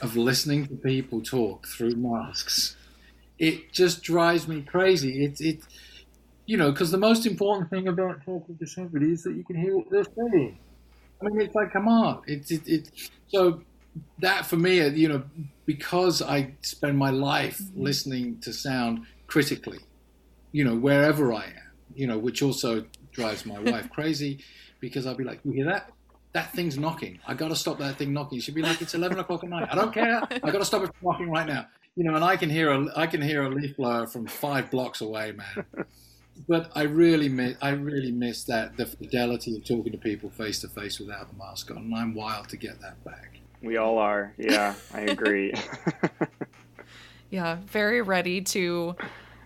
of 0.00 0.16
listening 0.16 0.66
to 0.66 0.74
people 0.74 1.20
talk 1.20 1.66
through 1.66 1.94
masks. 1.94 2.76
It 3.38 3.72
just 3.72 4.02
drives 4.02 4.48
me 4.48 4.62
crazy. 4.62 5.24
It, 5.24 5.40
it 5.40 5.60
you 6.46 6.56
know, 6.56 6.72
because 6.72 6.90
the 6.90 6.98
most 6.98 7.26
important 7.26 7.70
thing 7.70 7.88
about 7.88 8.24
talking 8.24 8.56
to 8.56 8.66
somebody 8.66 9.12
is 9.12 9.22
that 9.24 9.34
you 9.34 9.44
can 9.44 9.56
hear 9.56 9.76
what 9.76 9.90
they're 9.90 10.04
saying. 10.04 10.58
I 11.20 11.28
mean, 11.28 11.40
it's 11.42 11.54
like, 11.54 11.72
come 11.72 11.88
on. 11.88 12.22
It, 12.26 12.50
it, 12.50 12.68
it, 12.68 12.90
so 13.28 13.60
that 14.20 14.46
for 14.46 14.56
me, 14.56 14.86
you 14.88 15.08
know, 15.08 15.22
because 15.66 16.22
I 16.22 16.54
spend 16.62 16.96
my 16.96 17.10
life 17.10 17.58
mm-hmm. 17.58 17.82
listening 17.82 18.40
to 18.40 18.52
sound 18.52 19.06
critically, 19.26 19.80
you 20.52 20.64
know, 20.64 20.74
wherever 20.74 21.32
I 21.32 21.44
am, 21.44 21.72
you 21.94 22.06
know, 22.06 22.18
which 22.18 22.42
also 22.42 22.84
drives 23.12 23.44
my 23.44 23.58
wife 23.58 23.90
crazy 23.92 24.38
because 24.80 25.06
I'll 25.06 25.14
be 25.14 25.24
like, 25.24 25.40
you 25.44 25.52
hear 25.52 25.66
that? 25.66 25.92
That 26.38 26.52
thing's 26.52 26.78
knocking. 26.78 27.18
I 27.26 27.34
got 27.34 27.48
to 27.48 27.56
stop 27.56 27.78
that 27.78 27.96
thing 27.96 28.12
knocking. 28.12 28.38
She'd 28.38 28.54
be 28.54 28.62
like, 28.62 28.80
it's 28.80 28.94
11 28.94 29.18
o'clock 29.18 29.42
at 29.42 29.50
night. 29.50 29.68
I 29.72 29.74
don't 29.74 29.92
care. 29.92 30.22
I 30.30 30.50
got 30.52 30.58
to 30.58 30.64
stop 30.64 30.84
it 30.84 30.86
from 30.86 31.10
knocking 31.10 31.30
right 31.30 31.46
now. 31.46 31.66
You 31.96 32.04
know, 32.04 32.14
and 32.14 32.24
I 32.24 32.36
can 32.36 32.48
hear 32.48 32.70
a, 32.70 32.86
I 32.96 33.08
can 33.08 33.20
hear 33.20 33.42
a 33.42 33.48
leaf 33.48 33.76
blower 33.76 34.06
from 34.06 34.28
five 34.28 34.70
blocks 34.70 35.00
away, 35.00 35.32
man. 35.32 35.66
But 36.48 36.70
I 36.76 36.82
really 36.82 37.28
miss, 37.28 37.56
I 37.60 37.70
really 37.70 38.12
miss 38.12 38.44
that, 38.44 38.76
the 38.76 38.86
fidelity 38.86 39.56
of 39.56 39.64
talking 39.64 39.90
to 39.90 39.98
people 39.98 40.30
face 40.30 40.60
to 40.60 40.68
face 40.68 41.00
without 41.00 41.28
the 41.28 41.36
mask 41.36 41.72
on. 41.72 41.78
And 41.78 41.94
I'm 41.96 42.14
wild 42.14 42.48
to 42.50 42.56
get 42.56 42.80
that 42.82 43.02
back. 43.02 43.40
We 43.60 43.76
all 43.76 43.98
are. 43.98 44.32
Yeah, 44.38 44.74
I 44.94 45.00
agree. 45.00 45.52
yeah, 47.30 47.58
very 47.66 48.00
ready 48.02 48.40
to 48.42 48.94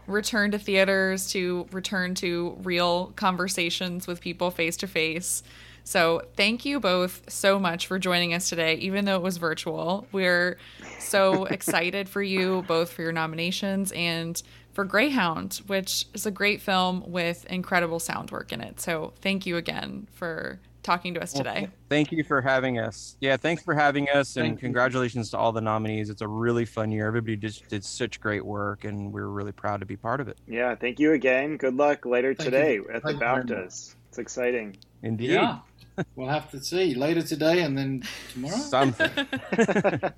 return 0.07 0.51
to 0.51 0.59
theaters, 0.59 1.31
to 1.33 1.67
return 1.73 2.15
to 2.17 2.59
real 2.63 3.15
conversations 3.17 4.07
with 4.07 4.21
people 4.21 4.51
face 4.51 4.77
to 4.77 4.87
face. 4.87 5.43
So, 5.85 6.23
thank 6.37 6.65
you 6.65 6.81
both 6.81 7.23
so 7.29 7.59
much 7.59 7.87
for 7.87 7.99
joining 7.99 8.35
us 8.35 8.49
today, 8.49 8.75
even 8.77 9.05
though 9.05 9.17
it 9.17 9.23
was 9.23 9.37
virtual. 9.37 10.07
We're 10.13 10.59
so 10.99 11.45
excited 11.47 12.09
for 12.09 12.23
you, 12.23 12.65
both 12.69 12.93
for 12.93 13.03
your 13.03 13.13
nominations 13.13 13.93
and 13.93 14.41
for 14.73 14.85
Greyhound, 14.85 15.61
which 15.67 16.07
is 16.15 16.25
a 16.25 16.31
great 16.31 16.63
film 16.63 17.05
with 17.07 17.45
incredible 17.47 17.99
sound 17.99 18.31
work 18.31 18.53
in 18.53 18.61
it. 18.61 18.81
So, 18.81 19.13
thank 19.21 19.45
you 19.45 19.57
again 19.57 20.07
for 20.13 20.61
talking 20.85 21.15
to 21.15 21.23
us 21.23 21.33
today. 21.33 21.63
Well, 21.63 21.71
thank 21.89 22.13
you 22.13 22.25
for 22.25 22.41
having 22.41 22.79
us. 22.79 23.17
Yeah, 23.21 23.37
thanks 23.37 23.63
for 23.63 23.75
having 23.75 24.09
us, 24.09 24.37
and 24.37 24.51
thank 24.51 24.61
congratulations 24.61 25.29
you. 25.29 25.37
to 25.37 25.39
all 25.39 25.53
the 25.53 25.61
nominees. 25.61 26.11
It's 26.11 26.23
a 26.23 26.29
really 26.29 26.65
fun 26.65 26.91
year. 26.93 27.07
Everybody 27.07 27.37
just 27.37 27.69
did 27.69 27.85
such 27.85 28.21
great 28.21 28.45
work, 28.45 28.85
and 28.85 29.13
we're 29.13 29.29
really 29.29 29.53
proud 29.53 29.81
to 29.81 29.87
be 29.87 29.97
part 29.97 30.21
of 30.21 30.29
it. 30.29 30.39
Yeah, 30.47 30.75
thank 30.77 31.01
you 31.01 31.13
again. 31.13 31.57
Good 31.57 31.75
luck 31.75 32.07
later 32.07 32.35
thank 32.35 32.51
today 32.51 32.75
you. 32.75 32.89
at 32.93 33.03
the 33.03 33.15
BAFTAs. 33.15 33.97
It's 34.09 34.19
exciting. 34.19 34.77
Indeed. 35.03 35.31
Yeah 35.31 35.59
we'll 36.17 36.29
have 36.29 36.51
to 36.51 36.63
see 36.63 36.95
later 36.95 37.23
today 37.23 37.63
and 37.63 37.77
then 37.77 38.03
tomorrow. 38.33 38.57
Something. 38.57 39.11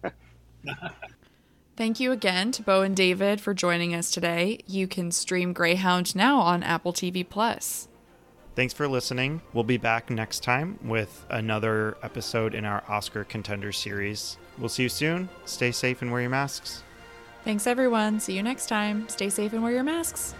Thank 1.77 1.99
you 1.99 2.13
again 2.13 2.53
to 2.53 2.63
Beau 2.63 2.83
and 2.83 2.95
David 2.95 3.41
for 3.41 3.53
joining 3.53 3.95
us 3.95 4.11
today. 4.11 4.61
You 4.67 4.87
can 4.87 5.11
stream 5.11 5.53
Greyhound 5.53 6.15
now 6.15 6.39
on 6.39 6.63
Apple 6.63 6.93
TV 6.93 7.29
Plus. 7.29 7.89
Thanks 8.55 8.73
for 8.73 8.87
listening. 8.87 9.43
We'll 9.53 9.65
be 9.65 9.79
back 9.79 10.11
next 10.11 10.45
time 10.45 10.79
with 10.85 11.27
another 11.29 11.97
episode 12.05 12.55
in 12.55 12.65
our 12.65 12.85
Oscar 12.89 13.25
Contender 13.25 13.73
series. 13.73 14.39
We'll 14.59 14.69
see 14.69 14.85
you 14.85 14.89
soon. 14.89 15.29
Stay 15.45 15.73
safe 15.73 16.03
and 16.03 16.13
wear 16.13 16.21
your 16.21 16.31
masks. 16.31 16.85
Thanks, 17.43 17.67
everyone. 17.67 18.21
See 18.21 18.37
you 18.37 18.43
next 18.45 18.67
time. 18.69 19.09
Stay 19.09 19.29
safe 19.29 19.53
and 19.53 19.63
wear 19.63 19.73
your 19.73 19.83
masks. 19.83 20.35